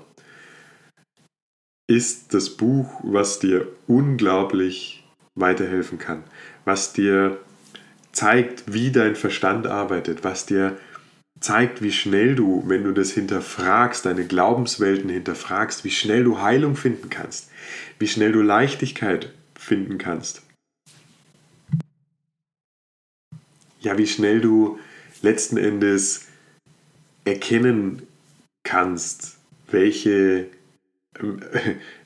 ist 1.87 2.33
das 2.33 2.49
Buch, 2.49 3.01
was 3.03 3.37
dir 3.37 3.67
unglaublich 3.85 5.07
weiterhelfen 5.35 5.99
kann, 5.99 6.23
was 6.65 6.91
dir 6.93 7.37
zeigt, 8.13 8.73
wie 8.73 8.91
dein 8.91 9.15
Verstand 9.15 9.67
arbeitet, 9.67 10.23
was 10.23 10.47
dir 10.47 10.79
zeigt, 11.39 11.83
wie 11.83 11.91
schnell 11.91 12.33
du, 12.33 12.63
wenn 12.65 12.83
du 12.83 12.93
das 12.93 13.11
hinterfragst, 13.11 14.07
deine 14.07 14.25
Glaubenswelten 14.25 15.11
hinterfragst, 15.11 15.83
wie 15.83 15.91
schnell 15.91 16.23
du 16.23 16.41
Heilung 16.41 16.75
finden 16.75 17.11
kannst, 17.11 17.51
wie 17.99 18.07
schnell 18.07 18.31
du 18.31 18.41
Leichtigkeit 18.41 19.31
finden 19.53 19.99
kannst. 19.99 20.41
Ja, 23.81 23.99
wie 23.99 24.07
schnell 24.07 24.41
du 24.41 24.79
letzten 25.21 25.57
Endes 25.57 26.32
erkennen 27.25 28.03
kannst, 28.63 29.37
welche, 29.69 30.47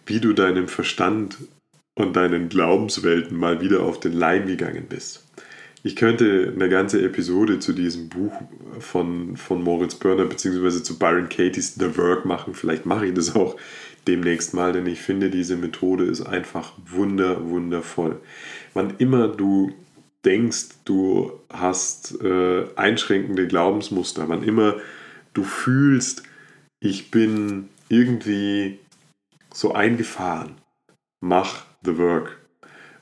wie 0.05 0.19
du 0.19 0.33
deinem 0.33 0.67
Verstand 0.67 1.37
und 1.95 2.15
deinen 2.15 2.49
Glaubenswelten 2.49 3.37
mal 3.37 3.61
wieder 3.61 3.81
auf 3.81 3.99
den 3.99 4.13
Leim 4.13 4.47
gegangen 4.47 4.85
bist. 4.87 5.23
Ich 5.83 5.95
könnte 5.95 6.51
eine 6.53 6.69
ganze 6.69 7.01
Episode 7.01 7.59
zu 7.59 7.73
diesem 7.73 8.09
Buch 8.09 8.33
von, 8.79 9.37
von 9.37 9.63
Moritz 9.63 9.95
Börner 9.95 10.25
bzw. 10.25 10.83
zu 10.83 10.99
Byron 10.99 11.29
Katie's 11.29 11.75
The 11.75 11.97
Work 11.97 12.25
machen. 12.25 12.53
Vielleicht 12.55 12.85
mache 12.85 13.07
ich 13.07 13.13
das 13.13 13.35
auch 13.35 13.55
demnächst 14.07 14.53
mal, 14.53 14.73
denn 14.73 14.85
ich 14.87 14.99
finde, 14.99 15.29
diese 15.29 15.55
Methode 15.55 16.05
ist 16.05 16.21
einfach 16.21 16.73
wunder, 16.85 17.47
wundervoll. 17.47 18.19
Wann 18.73 18.95
immer 18.97 19.27
du 19.27 19.71
denkst, 20.25 20.69
du 20.85 21.31
hast 21.49 22.21
äh, 22.21 22.65
einschränkende 22.75 23.47
Glaubensmuster, 23.47 24.27
wann 24.27 24.43
immer 24.43 24.75
du 25.37 25.43
fühlst, 25.43 26.23
ich 26.79 27.11
bin 27.11 27.69
irgendwie 27.89 28.79
so 29.53 29.73
eingefahren, 29.73 30.55
mach 31.21 31.65
the 31.83 31.97
work. 31.97 32.39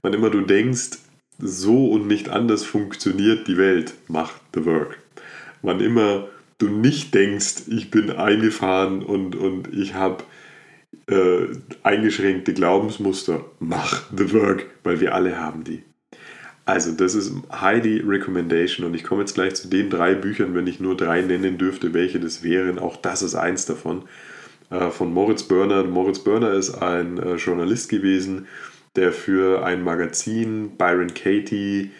Wann 0.02 0.14
immer 0.14 0.30
du 0.30 0.42
denkst, 0.42 1.00
so 1.38 1.92
und 1.92 2.08
nicht 2.08 2.30
anders 2.30 2.64
funktioniert 2.66 3.48
die 3.48 3.58
Welt, 3.58 3.94
mach 4.08 4.34
the 4.54 4.66
work. 4.66 5.00
Wann 5.62 5.80
immer 5.80 6.28
du 6.58 6.68
nicht 6.68 7.14
denkst, 7.14 7.64
ich 7.68 7.90
bin 7.90 8.12
eingefahren 8.12 9.02
und, 9.02 9.36
und 9.36 9.74
ich 9.74 9.94
habe 9.94 10.24
äh, 11.08 11.48
eingeschränkte 11.84 12.54
Glaubensmuster, 12.54 13.46
mach 13.60 14.04
the 14.16 14.34
work, 14.34 14.66
weil 14.84 15.00
wir 15.00 15.16
alle 15.16 15.40
haben 15.40 15.64
die. 15.64 15.84
Also 16.66 16.92
das 16.92 17.14
ist 17.14 17.32
highly 17.52 18.02
recommendation 18.02 18.88
und 18.88 18.96
ich 18.96 19.04
komme 19.04 19.22
jetzt 19.22 19.36
gleich 19.36 19.54
zu 19.54 19.68
den 19.68 19.92
drei 19.92 20.16
Büchern, 20.16 20.56
wenn 20.56 20.66
ich 20.66 20.80
nur 20.80 20.98
drei 20.98 21.22
nennen 21.22 21.60
dürfte, 21.60 21.94
welche 21.94 22.20
das 22.20 22.42
wären. 22.42 22.80
Auch 22.80 22.98
das 22.98 23.22
ist 23.22 23.36
eins 23.36 23.68
davon. 23.68 24.04
Äh, 24.72 24.90
von 24.90 25.14
Moritz 25.14 25.44
Börner. 25.44 25.84
Moritz 25.84 26.20
Börner 26.20 26.54
ist 26.54 26.82
ein 26.82 27.20
äh, 27.20 27.36
Journalist 27.36 27.90
gewesen, 27.90 28.48
der 28.96 29.12
für 29.12 29.64
ein 29.64 29.84
Magazin 29.84 30.72
Byron 30.78 31.14
Katie, 31.14 31.92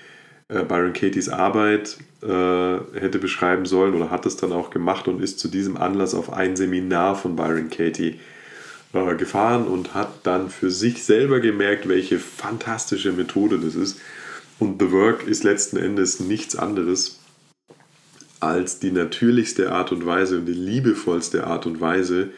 äh, 0.50 0.64
Byron 0.64 0.94
Katies 0.94 1.30
Arbeit 1.30 1.98
hätte 2.28 3.20
beschreiben 3.20 3.68
sollen 3.68 3.94
oder 3.94 4.10
hat 4.10 4.26
es 4.26 4.36
dann 4.36 4.52
auch 4.52 4.72
gemacht 4.72 5.08
und 5.08 5.22
ist 5.22 5.38
zu 5.38 5.48
diesem 5.48 5.78
Anlass 5.78 6.16
auf 6.16 6.34
ein 6.34 6.56
Seminar 6.56 7.16
von 7.16 7.36
Byron 7.36 7.70
Katie 7.70 8.20
gefahren 9.20 9.68
und 9.68 9.94
hat 9.94 10.10
dann 10.24 10.50
für 10.50 10.72
sich 10.72 11.04
selber 11.04 11.40
gemerkt, 11.40 11.88
welche 11.88 12.18
fantastische 12.18 13.12
Methode 13.12 13.60
das 13.60 13.76
ist 13.76 14.00
und 14.60 14.82
The 14.82 14.92
Work 14.92 15.28
ist 15.28 15.44
letzten 15.44 15.78
Endes 15.78 16.20
nichts 16.20 16.56
anderes 16.56 17.20
als 18.40 18.80
die 18.80 18.92
natürlichste 18.92 19.72
Art 19.72 19.92
und 19.92 20.06
Weise 20.06 20.38
und 20.38 20.46
die 20.46 20.54
liebevollste 20.54 21.48
Art 21.48 21.66
und 21.66 21.82
Weise 21.82 22.30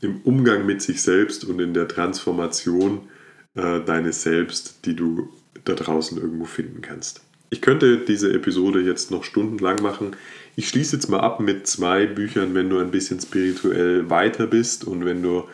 im 0.00 0.20
Umgang 0.24 0.66
mit 0.66 0.82
sich 0.82 1.02
selbst 1.02 1.44
und 1.44 1.60
in 1.60 1.72
der 1.72 1.88
Transformation 1.88 3.02
äh, 3.54 3.80
deines 3.80 4.22
Selbst, 4.22 4.80
die 4.84 4.94
du 4.94 5.28
da 5.64 5.74
draußen 5.74 6.18
irgendwo 6.18 6.44
finden 6.44 6.82
kannst. 6.82 7.22
Ich 7.48 7.60
könnte 7.60 7.98
diese 7.98 8.32
Episode 8.32 8.80
jetzt 8.80 9.10
noch 9.10 9.24
stundenlang 9.24 9.80
machen. 9.80 10.16
Ich 10.56 10.68
schließe 10.68 10.96
jetzt 10.96 11.08
mal 11.08 11.20
ab 11.20 11.40
mit 11.40 11.66
zwei 11.66 12.06
Büchern, 12.06 12.54
wenn 12.54 12.68
du 12.68 12.78
ein 12.78 12.90
bisschen 12.90 13.20
spirituell 13.20 14.10
weiter 14.10 14.46
bist 14.46 14.84
und 14.84 15.04
wenn 15.04 15.22
du 15.22 15.44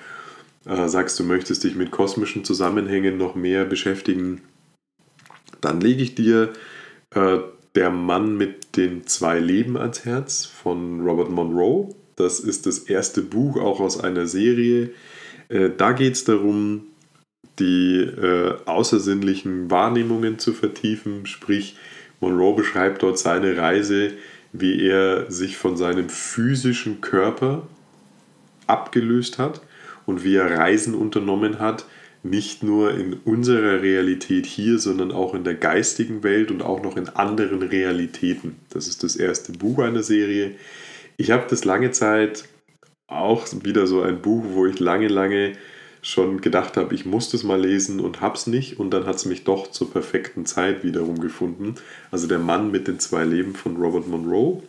äh, 0.65 0.89
sagst, 0.89 1.21
du 1.21 1.25
möchtest 1.25 1.65
dich 1.65 1.75
mit 1.75 1.91
kosmischen 1.91 2.45
Zusammenhängen 2.45 3.19
noch 3.19 3.35
mehr 3.35 3.65
beschäftigen 3.65 4.41
dann 5.63 5.81
lege 5.81 6.03
ich 6.03 6.15
dir 6.15 6.53
äh, 7.15 7.39
Der 7.75 7.91
Mann 7.91 8.37
mit 8.37 8.77
den 8.77 9.07
zwei 9.07 9.39
Leben 9.39 9.79
ans 9.79 10.05
Herz 10.05 10.45
von 10.45 11.01
Robert 11.01 11.31
Monroe. 11.31 11.95
Das 12.17 12.39
ist 12.39 12.67
das 12.67 12.81
erste 12.81 13.23
Buch 13.23 13.57
auch 13.57 13.81
aus 13.81 13.99
einer 13.99 14.27
Serie. 14.27 14.91
Äh, 15.49 15.71
da 15.77 15.93
geht 15.93 16.15
es 16.15 16.25
darum, 16.25 16.83
die 17.59 18.01
äh, 18.01 18.57
außersinnlichen 18.67 19.71
Wahrnehmungen 19.71 20.39
zu 20.39 20.53
vertiefen. 20.53 21.27
Sprich, 21.27 21.77
Monroe 22.21 22.55
beschreibt 22.55 23.03
dort 23.03 23.19
seine 23.19 23.57
Reise, 23.57 24.13
wie 24.53 24.87
er 24.87 25.31
sich 25.31 25.57
von 25.57 25.77
seinem 25.77 26.09
physischen 26.09 27.01
Körper 27.01 27.67
abgelöst 28.67 29.39
hat 29.39 29.61
und 30.07 30.25
wie 30.25 30.37
er 30.37 30.59
Reisen 30.59 30.95
unternommen 30.95 31.59
hat, 31.59 31.87
nicht 32.23 32.63
nur 32.63 32.95
in 32.95 33.15
unserer 33.15 33.83
Realität 33.83 34.47
hier, 34.47 34.79
sondern 34.79 35.11
auch 35.11 35.35
in 35.35 35.45
der 35.45 35.55
geistigen 35.55 36.23
Welt 36.23 36.51
und 36.51 36.63
auch 36.63 36.83
noch 36.83 36.97
in 36.97 37.09
anderen 37.09 37.63
Realitäten. 37.63 38.57
Das 38.71 38.87
ist 38.87 39.03
das 39.03 39.17
erste 39.17 39.53
Buch 39.53 39.81
einer 39.81 40.03
Serie. 40.03 40.55
Ich 41.17 41.31
habe 41.31 41.47
das 41.49 41.65
lange 41.65 41.91
Zeit 41.91 42.45
auch 43.09 43.47
wieder 43.65 43.87
so 43.87 44.03
ein 44.03 44.23
Buch, 44.23 44.45
wo 44.51 44.67
ich 44.67 44.79
lange, 44.79 45.09
lange 45.09 45.53
schon 46.01 46.41
gedacht 46.41 46.77
habe, 46.77 46.95
ich 46.95 47.07
muss 47.07 47.31
das 47.31 47.45
mal 47.45 47.61
lesen 47.61 48.01
und 48.01 48.21
hab's 48.21 48.47
nicht 48.47 48.81
und 48.81 48.91
dann 48.91 49.07
hat 49.07 49.17
es 49.17 49.25
mich 49.25 49.45
doch 49.45 49.71
zur 49.71 49.91
perfekten 49.91 50.47
Zeit 50.47 50.83
wiederum 50.83 51.21
gefunden. 51.21 51.77
Also 52.11 52.27
der 52.27 52.41
Mann 52.41 52.73
mit 52.73 52.89
den 52.89 52.99
zwei 52.99 53.25
Leben 53.25 53.55
von 53.55 53.77
Robert 53.77 54.09
Monroe 54.09 54.63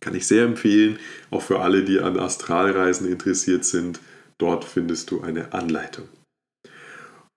kann 0.00 0.14
ich 0.14 0.26
sehr 0.26 0.44
empfehlen, 0.44 0.98
auch 1.30 1.42
für 1.42 1.60
alle, 1.60 1.84
die 1.84 2.00
an 2.00 2.18
Astralreisen 2.18 3.10
interessiert 3.10 3.64
sind. 3.64 4.00
Dort 4.38 4.64
findest 4.64 5.10
du 5.10 5.20
eine 5.20 5.52
Anleitung. 5.52 6.08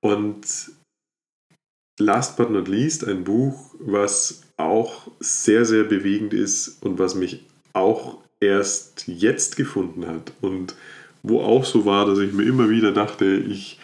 Und 0.04 0.74
last 1.98 2.36
but 2.36 2.52
not 2.52 2.68
least 2.68 3.08
ein 3.08 3.24
Buch, 3.24 3.74
was 3.80 4.42
auch 4.58 5.08
sehr, 5.22 5.64
sehr 5.64 5.86
bewegend 5.86 6.34
ist 6.34 6.84
und 6.84 7.00
was 7.00 7.16
mich 7.16 7.46
auch 7.72 8.18
erst 8.42 9.08
jetzt 9.08 9.56
gefunden 9.56 10.06
hat 10.06 10.34
und 10.42 10.76
wo 11.24 11.40
auch 11.40 11.64
so 11.64 11.86
war, 11.86 12.06
dass 12.06 12.20
ich 12.20 12.34
mir 12.34 12.44
immer 12.44 12.70
wieder 12.70 12.92
dachte, 12.92 13.26
ich 13.26 13.80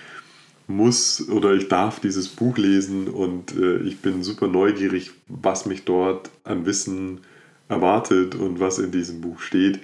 muss 0.67 1.29
oder 1.29 1.53
ich 1.53 1.69
darf 1.69 2.01
dieses 2.01 2.27
Buch 2.27 2.58
lesen 2.58 3.08
und 3.08 3.55
äh, 3.55 3.77
ich 3.77 3.99
bin 3.99 4.21
super 4.21 4.47
neugierig, 4.47 5.12
was 5.29 5.65
mich 5.65 5.86
dort 5.86 6.29
an 6.43 6.65
Wissen 6.65 7.21
erwartet 7.69 8.36
und 8.36 8.60
was 8.60 8.77
in 8.77 8.91
diesem 8.91 9.21
Buch 9.21 9.39
steht. 9.39 9.79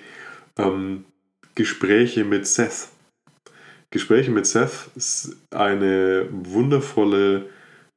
Ähm, 0.58 1.06
Gespräche 1.56 2.26
mit 2.26 2.46
Seth 2.46 2.90
Gespräche 3.96 4.30
mit 4.30 4.46
Seth 4.46 4.90
eine 5.52 6.28
wundervolle, 6.30 7.46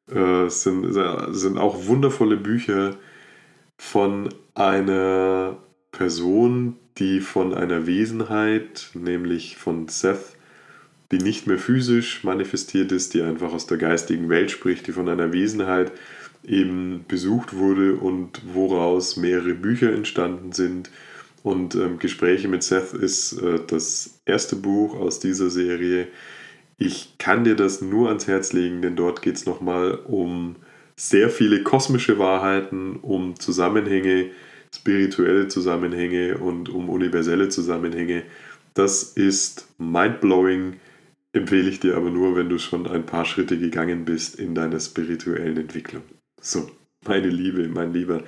äh, 0.09 0.49
sind, 0.49 0.93
sind 1.33 1.59
auch 1.59 1.89
wundervolle 1.89 2.37
Bücher 2.37 2.95
von 3.79 4.29
einer 4.55 5.57
Person, 5.91 6.77
die 6.99 7.19
von 7.19 7.53
einer 7.53 7.89
Wesenheit, 7.89 8.91
nämlich 8.95 9.57
von 9.57 9.89
Seth, 9.89 10.37
die 11.11 11.19
nicht 11.19 11.49
mehr 11.49 11.59
physisch 11.59 12.23
manifestiert 12.23 12.93
ist, 12.93 13.15
die 13.15 13.23
einfach 13.23 13.53
aus 13.53 13.67
der 13.67 13.79
geistigen 13.79 14.29
Welt 14.29 14.53
spricht, 14.53 14.87
die 14.87 14.93
von 14.93 15.09
einer 15.09 15.33
Wesenheit 15.33 15.91
eben 16.45 17.07
besucht 17.09 17.57
wurde 17.57 17.95
und 17.97 18.41
woraus 18.55 19.17
mehrere 19.17 19.55
Bücher 19.55 19.93
entstanden 19.93 20.53
sind 20.53 20.91
und 21.42 21.74
ähm, 21.74 21.98
Gespräche 21.98 22.48
mit 22.48 22.62
Seth 22.62 22.92
ist 22.92 23.40
äh, 23.40 23.61
das 23.66 24.20
erste 24.24 24.57
Buch 24.57 24.98
aus 24.98 25.20
dieser 25.20 25.51
Serie. 25.51 26.09
Ich 26.79 27.18
kann 27.18 27.44
dir 27.44 27.57
das 27.57 27.81
nur 27.83 28.09
ans 28.09 28.27
Herz 28.27 28.53
legen, 28.53 28.83
denn 28.83 28.96
dort 28.96 29.22
geht 29.22 29.37
es 29.37 29.46
nochmal 29.46 29.94
um 30.07 30.57
sehr 30.96 31.31
viele 31.31 31.62
kosmische 31.62 32.18
Wahrheiten, 32.18 32.96
um 32.96 33.38
Zusammenhänge, 33.38 34.31
spirituelle 34.74 35.48
Zusammenhänge 35.48 36.38
und 36.38 36.68
um 36.68 36.88
universelle 36.88 37.48
Zusammenhänge. 37.48 38.24
Das 38.74 39.03
ist 39.03 39.68
mindblowing, 39.79 40.74
empfehle 41.33 41.68
ich 41.68 41.81
dir 41.81 41.96
aber 41.96 42.11
nur, 42.11 42.37
wenn 42.37 42.48
du 42.48 42.59
schon 42.59 42.87
ein 42.87 43.07
paar 43.07 43.24
Schritte 43.24 43.59
gegangen 43.59 44.05
bist 44.05 44.38
in 44.38 44.55
deiner 44.55 44.81
spirituellen 44.81 45.57
Entwicklung. 45.57 46.03
So, 46.40 46.70
meine 47.07 47.29
Liebe, 47.29 47.68
mein 47.68 47.92
Lieber 47.92 48.22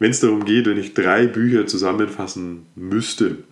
wenn 0.00 0.10
es 0.10 0.20
darum 0.20 0.44
geht, 0.44 0.66
wenn 0.66 0.78
ich 0.78 0.94
drei 0.94 1.28
Bücher 1.28 1.66
zusammenfassen 1.66 2.66
müsste, 2.74 3.44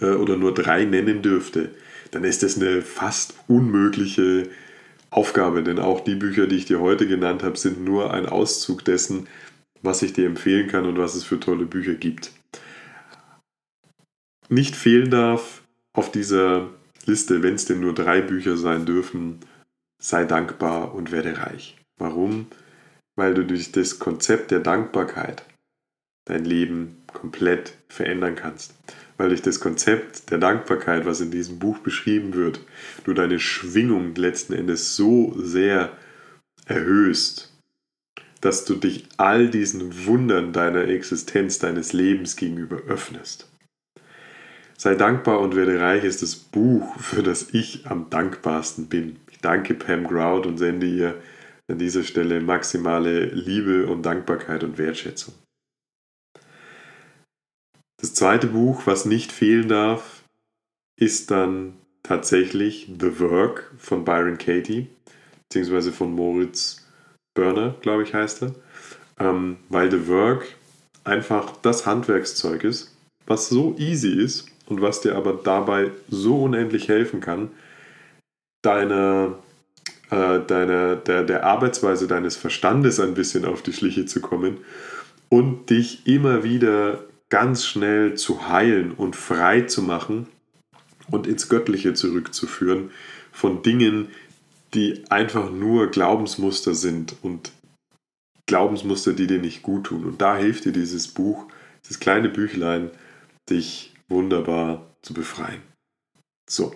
äh, 0.00 0.10
oder 0.10 0.36
nur 0.36 0.52
drei 0.52 0.84
nennen 0.84 1.22
dürfte, 1.22 1.70
dann 2.10 2.24
ist 2.24 2.42
das 2.42 2.56
eine 2.56 2.82
fast 2.82 3.34
unmögliche 3.48 4.48
Aufgabe, 5.10 5.62
denn 5.62 5.78
auch 5.78 6.00
die 6.00 6.14
Bücher, 6.14 6.46
die 6.46 6.56
ich 6.56 6.66
dir 6.66 6.80
heute 6.80 7.06
genannt 7.06 7.42
habe, 7.42 7.56
sind 7.56 7.84
nur 7.84 8.12
ein 8.12 8.26
Auszug 8.26 8.84
dessen, 8.84 9.28
was 9.82 10.02
ich 10.02 10.12
dir 10.12 10.26
empfehlen 10.26 10.68
kann 10.68 10.84
und 10.84 10.98
was 10.98 11.14
es 11.14 11.24
für 11.24 11.40
tolle 11.40 11.64
Bücher 11.64 11.94
gibt. 11.94 12.32
Nicht 14.48 14.76
fehlen 14.76 15.10
darf 15.10 15.62
auf 15.92 16.10
dieser 16.10 16.70
Liste, 17.06 17.42
wenn 17.42 17.54
es 17.54 17.64
denn 17.64 17.80
nur 17.80 17.94
drei 17.94 18.20
Bücher 18.20 18.56
sein 18.56 18.84
dürfen, 18.84 19.40
sei 20.00 20.24
dankbar 20.24 20.94
und 20.94 21.12
werde 21.12 21.38
reich. 21.38 21.76
Warum? 21.98 22.46
Weil 23.16 23.34
du 23.34 23.44
durch 23.44 23.72
das 23.72 23.98
Konzept 23.98 24.50
der 24.50 24.60
Dankbarkeit 24.60 25.44
dein 26.26 26.44
Leben 26.44 27.02
komplett 27.12 27.74
verändern 27.88 28.34
kannst. 28.34 28.74
Weil 29.16 29.30
durch 29.30 29.42
das 29.42 29.60
Konzept 29.60 30.30
der 30.30 30.38
Dankbarkeit, 30.38 31.06
was 31.06 31.20
in 31.20 31.30
diesem 31.30 31.58
Buch 31.58 31.78
beschrieben 31.78 32.34
wird, 32.34 32.60
du 33.04 33.14
deine 33.14 33.40
Schwingung 33.40 34.14
letzten 34.14 34.52
Endes 34.52 34.94
so 34.94 35.34
sehr 35.38 35.96
erhöhst, 36.66 37.52
dass 38.40 38.64
du 38.64 38.74
dich 38.74 39.08
all 39.16 39.48
diesen 39.48 40.06
Wundern 40.06 40.52
deiner 40.52 40.86
Existenz, 40.88 41.58
deines 41.58 41.92
Lebens 41.92 42.36
gegenüber 42.36 42.76
öffnest. 42.86 43.48
Sei 44.76 44.94
dankbar 44.94 45.40
und 45.40 45.56
werde 45.56 45.80
reich 45.80 46.04
ist 46.04 46.20
das 46.20 46.36
Buch, 46.36 46.98
für 47.00 47.22
das 47.22 47.48
ich 47.52 47.86
am 47.86 48.10
dankbarsten 48.10 48.88
bin. 48.88 49.16
Ich 49.30 49.38
danke 49.38 49.72
Pam 49.72 50.04
Grout 50.06 50.46
und 50.46 50.58
sende 50.58 50.86
ihr 50.86 51.14
an 51.70 51.78
dieser 51.78 52.04
Stelle 52.04 52.40
maximale 52.40 53.26
Liebe 53.26 53.86
und 53.86 54.02
Dankbarkeit 54.02 54.62
und 54.64 54.78
Wertschätzung. 54.78 55.34
Das 58.00 58.14
zweite 58.14 58.46
Buch, 58.46 58.82
was 58.86 59.04
nicht 59.04 59.32
fehlen 59.32 59.68
darf, 59.68 60.22
ist 60.98 61.30
dann 61.30 61.74
tatsächlich 62.02 62.88
The 63.00 63.18
Work 63.20 63.72
von 63.78 64.04
Byron 64.04 64.38
Katie, 64.38 64.88
beziehungsweise 65.48 65.92
von 65.92 66.12
Moritz 66.12 66.86
Burner, 67.34 67.74
glaube 67.80 68.02
ich, 68.02 68.14
heißt 68.14 68.42
er. 68.42 68.54
Ähm, 69.18 69.58
weil 69.68 69.90
The 69.90 70.08
Work 70.08 70.46
einfach 71.04 71.56
das 71.62 71.86
Handwerkszeug 71.86 72.64
ist, 72.64 72.94
was 73.26 73.48
so 73.48 73.74
easy 73.78 74.12
ist 74.12 74.48
und 74.66 74.82
was 74.82 75.00
dir 75.00 75.16
aber 75.16 75.32
dabei 75.32 75.90
so 76.08 76.44
unendlich 76.44 76.88
helfen 76.88 77.20
kann, 77.20 77.50
deiner, 78.62 79.38
äh, 80.10 80.40
deiner, 80.40 80.96
der, 80.96 81.24
der 81.24 81.44
Arbeitsweise 81.44 82.06
deines 82.06 82.36
Verstandes 82.36 83.00
ein 83.00 83.14
bisschen 83.14 83.44
auf 83.44 83.62
die 83.62 83.72
Schliche 83.72 84.06
zu 84.06 84.20
kommen 84.20 84.58
und 85.28 85.70
dich 85.70 86.06
immer 86.06 86.44
wieder 86.44 87.04
ganz 87.28 87.64
schnell 87.64 88.14
zu 88.14 88.48
heilen 88.48 88.92
und 88.92 89.16
frei 89.16 89.62
zu 89.62 89.82
machen 89.82 90.28
und 91.10 91.26
ins 91.26 91.48
Göttliche 91.48 91.94
zurückzuführen 91.94 92.90
von 93.32 93.62
Dingen, 93.62 94.08
die 94.74 95.04
einfach 95.10 95.50
nur 95.50 95.90
Glaubensmuster 95.90 96.74
sind 96.74 97.16
und 97.22 97.52
Glaubensmuster, 98.46 99.12
die 99.12 99.26
dir 99.26 99.40
nicht 99.40 99.62
gut 99.62 99.86
tun. 99.86 100.04
Und 100.04 100.20
da 100.20 100.36
hilft 100.36 100.64
dir 100.64 100.72
dieses 100.72 101.08
Buch, 101.08 101.46
dieses 101.84 101.98
kleine 101.98 102.28
Büchlein, 102.28 102.90
dich 103.50 103.92
wunderbar 104.08 104.96
zu 105.02 105.14
befreien. 105.14 105.62
So. 106.48 106.74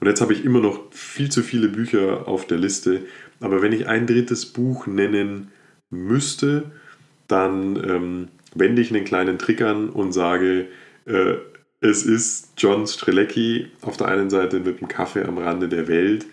Und 0.00 0.06
jetzt 0.06 0.20
habe 0.20 0.32
ich 0.32 0.44
immer 0.44 0.60
noch 0.60 0.92
viel 0.92 1.30
zu 1.30 1.42
viele 1.42 1.68
Bücher 1.68 2.28
auf 2.28 2.46
der 2.46 2.58
Liste, 2.58 3.02
aber 3.40 3.62
wenn 3.62 3.72
ich 3.72 3.86
ein 3.86 4.06
drittes 4.06 4.46
Buch 4.46 4.86
nennen 4.86 5.50
müsste, 5.90 6.70
dann 7.28 7.76
ähm, 7.76 8.28
wende 8.54 8.82
ich 8.82 8.94
einen 8.94 9.04
kleinen 9.04 9.38
Trick 9.38 9.62
an 9.62 9.90
und 9.90 10.12
sage, 10.12 10.68
äh, 11.06 11.34
es 11.80 12.04
ist 12.04 12.52
John 12.56 12.86
Strelecki 12.86 13.68
auf 13.82 13.96
der 13.96 14.08
einen 14.08 14.30
Seite 14.30 14.60
mit 14.60 14.80
dem 14.80 14.88
Kaffee 14.88 15.24
am 15.24 15.38
Rande 15.38 15.68
der 15.68 15.88
Welt. 15.88 16.26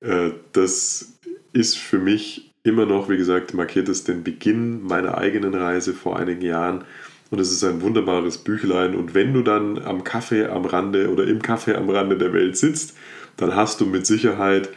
Äh, 0.00 0.30
das 0.52 1.18
ist 1.52 1.78
für 1.78 1.98
mich 1.98 2.52
immer 2.62 2.86
noch, 2.86 3.08
wie 3.08 3.16
gesagt, 3.16 3.54
markiert 3.54 3.88
es 3.88 4.04
den 4.04 4.22
Beginn 4.22 4.82
meiner 4.82 5.18
eigenen 5.18 5.54
Reise 5.54 5.94
vor 5.94 6.18
einigen 6.18 6.42
Jahren. 6.42 6.84
Und 7.30 7.38
es 7.38 7.52
ist 7.52 7.62
ein 7.62 7.80
wunderbares 7.80 8.38
Büchlein. 8.38 8.94
Und 8.94 9.14
wenn 9.14 9.32
du 9.32 9.42
dann 9.42 9.78
am 9.78 10.02
Kaffee 10.02 10.46
am 10.46 10.64
Rande 10.64 11.10
oder 11.10 11.24
im 11.24 11.40
Kaffee 11.40 11.76
am 11.76 11.88
Rande 11.88 12.18
der 12.18 12.32
Welt 12.32 12.56
sitzt, 12.56 12.96
dann 13.36 13.54
hast 13.54 13.80
du 13.80 13.86
mit 13.86 14.04
Sicherheit 14.04 14.68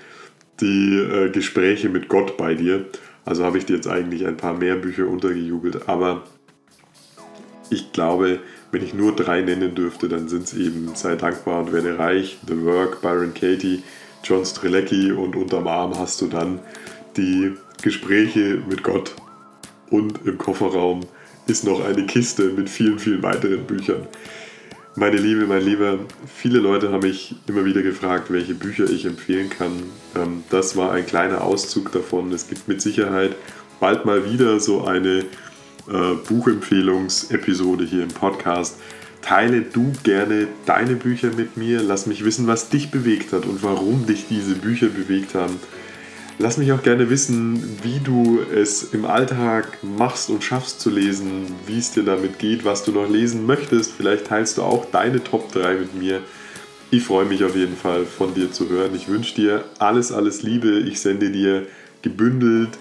die 0.61 0.97
äh, 0.97 1.29
Gespräche 1.31 1.89
mit 1.89 2.09
Gott 2.09 2.37
bei 2.37 2.53
dir. 2.53 2.85
Also 3.25 3.43
habe 3.43 3.57
ich 3.57 3.65
dir 3.65 3.75
jetzt 3.75 3.87
eigentlich 3.87 4.27
ein 4.27 4.37
paar 4.37 4.53
mehr 4.53 4.75
Bücher 4.75 5.07
untergejubelt. 5.07 5.89
Aber 5.89 6.23
ich 7.69 7.91
glaube, 7.91 8.39
wenn 8.71 8.83
ich 8.83 8.93
nur 8.93 9.15
drei 9.15 9.41
nennen 9.41 9.73
dürfte, 9.73 10.07
dann 10.07 10.27
sind 10.27 10.43
es 10.43 10.53
eben 10.53 10.93
Sei 10.95 11.15
dankbar 11.15 11.61
und 11.61 11.73
werde 11.73 11.97
reich, 11.97 12.37
The 12.47 12.63
Work, 12.63 13.01
Byron 13.01 13.33
Katie, 13.33 13.81
John 14.23 14.45
Strelecki 14.45 15.11
und 15.11 15.35
unterm 15.35 15.67
Arm 15.67 15.97
hast 15.97 16.21
du 16.21 16.27
dann 16.27 16.59
die 17.17 17.55
Gespräche 17.81 18.61
mit 18.69 18.83
Gott. 18.83 19.15
Und 19.89 20.25
im 20.25 20.37
Kofferraum 20.37 21.01
ist 21.47 21.63
noch 21.63 21.83
eine 21.83 22.05
Kiste 22.05 22.49
mit 22.49 22.69
vielen, 22.69 22.99
vielen 22.99 23.23
weiteren 23.23 23.65
Büchern. 23.65 24.07
Meine 24.95 25.17
Liebe, 25.17 25.47
mein 25.47 25.63
Lieber, 25.63 25.97
viele 26.35 26.59
Leute 26.59 26.91
haben 26.91 27.01
mich 27.01 27.35
immer 27.47 27.65
wieder 27.65 27.81
gefragt, 27.81 28.29
welche 28.29 28.53
Bücher 28.53 28.83
ich 28.83 29.05
empfehlen 29.05 29.49
kann. 29.49 29.71
Ähm, 30.15 30.43
das 30.51 30.77
war 30.77 30.91
ein 30.91 31.05
kleiner 31.05 31.41
Auszug 31.41 31.91
davon. 31.91 32.31
Es 32.31 32.47
gibt 32.47 32.67
mit 32.67 32.81
Sicherheit 32.81 33.35
bald 33.79 34.05
mal 34.05 34.31
wieder 34.31 34.59
so 34.59 34.85
eine 34.85 35.25
äh, 35.89 36.13
Buchempfehlungsepisode 36.27 37.85
hier 37.85 38.03
im 38.03 38.09
Podcast. 38.09 38.77
Teile 39.23 39.61
du 39.61 39.93
gerne 40.03 40.47
deine 40.65 40.95
Bücher 40.95 41.31
mit 41.35 41.57
mir. 41.57 41.81
Lass 41.81 42.05
mich 42.05 42.23
wissen, 42.23 42.45
was 42.45 42.69
dich 42.69 42.91
bewegt 42.91 43.33
hat 43.33 43.45
und 43.45 43.63
warum 43.63 44.05
dich 44.05 44.27
diese 44.29 44.53
Bücher 44.53 44.87
bewegt 44.87 45.33
haben. 45.33 45.59
Lass 46.39 46.57
mich 46.57 46.71
auch 46.71 46.81
gerne 46.81 47.09
wissen, 47.09 47.77
wie 47.83 47.99
du 47.99 48.39
es 48.41 48.93
im 48.93 49.05
Alltag 49.05 49.77
machst 49.83 50.29
und 50.29 50.43
schaffst 50.43 50.81
zu 50.81 50.89
lesen, 50.89 51.45
wie 51.67 51.77
es 51.77 51.91
dir 51.91 52.03
damit 52.03 52.39
geht, 52.39 52.65
was 52.65 52.83
du 52.83 52.91
noch 52.91 53.09
lesen 53.09 53.45
möchtest. 53.45 53.91
Vielleicht 53.91 54.27
teilst 54.27 54.57
du 54.57 54.63
auch 54.63 54.85
deine 54.91 55.23
Top 55.23 55.51
3 55.51 55.75
mit 55.75 55.95
mir. 55.95 56.21
Ich 56.89 57.03
freue 57.03 57.25
mich 57.25 57.43
auf 57.43 57.55
jeden 57.55 57.77
Fall 57.77 58.05
von 58.05 58.33
dir 58.33 58.51
zu 58.51 58.69
hören. 58.69 58.95
Ich 58.95 59.07
wünsche 59.07 59.35
dir 59.35 59.63
alles, 59.79 60.11
alles 60.11 60.43
Liebe. 60.43 60.79
Ich 60.79 60.99
sende 60.99 61.29
dir 61.29 61.67
gebündelt 62.01 62.77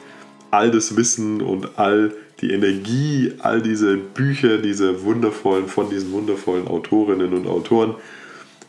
all 0.52 0.70
das 0.70 0.96
Wissen 0.96 1.40
und 1.40 1.78
all 1.78 2.12
die 2.40 2.52
Energie, 2.52 3.32
all 3.38 3.62
diese 3.62 3.96
Bücher, 3.96 4.58
diese 4.58 5.02
wundervollen, 5.02 5.66
von 5.66 5.88
diesen 5.88 6.12
wundervollen 6.12 6.68
Autorinnen 6.68 7.32
und 7.32 7.46
Autoren. 7.46 7.94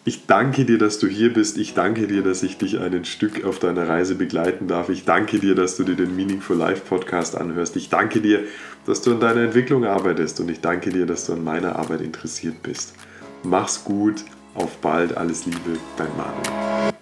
Ich 0.05 0.25
danke 0.25 0.65
dir, 0.65 0.77
dass 0.77 0.99
du 0.99 1.07
hier 1.07 1.31
bist. 1.31 1.57
Ich 1.57 1.75
danke 1.75 2.07
dir, 2.07 2.23
dass 2.23 2.43
ich 2.43 2.57
dich 2.57 2.77
ein 2.77 3.05
Stück 3.05 3.45
auf 3.45 3.59
deiner 3.59 3.87
Reise 3.87 4.15
begleiten 4.15 4.67
darf. 4.67 4.89
Ich 4.89 5.05
danke 5.05 5.39
dir, 5.39 5.55
dass 5.55 5.77
du 5.77 5.85
dir 5.85 5.95
den 5.95 6.13
Meaning 6.13 6.41
for 6.41 6.57
Life 6.57 6.81
Podcast 6.89 7.37
anhörst. 7.37 7.77
Ich 7.77 7.87
danke 7.87 8.19
dir, 8.19 8.43
dass 8.85 9.01
du 9.01 9.13
an 9.13 9.21
deiner 9.21 9.43
Entwicklung 9.43 9.85
arbeitest 9.85 10.41
und 10.41 10.49
ich 10.49 10.59
danke 10.59 10.89
dir, 10.89 11.05
dass 11.05 11.27
du 11.27 11.33
an 11.33 11.43
meiner 11.45 11.77
Arbeit 11.77 12.01
interessiert 12.01 12.61
bist. 12.63 12.95
Mach's 13.43 13.85
gut, 13.85 14.25
auf 14.55 14.75
bald, 14.77 15.15
alles 15.15 15.45
Liebe, 15.45 15.79
dein 15.95 16.09
Manuel. 16.17 16.93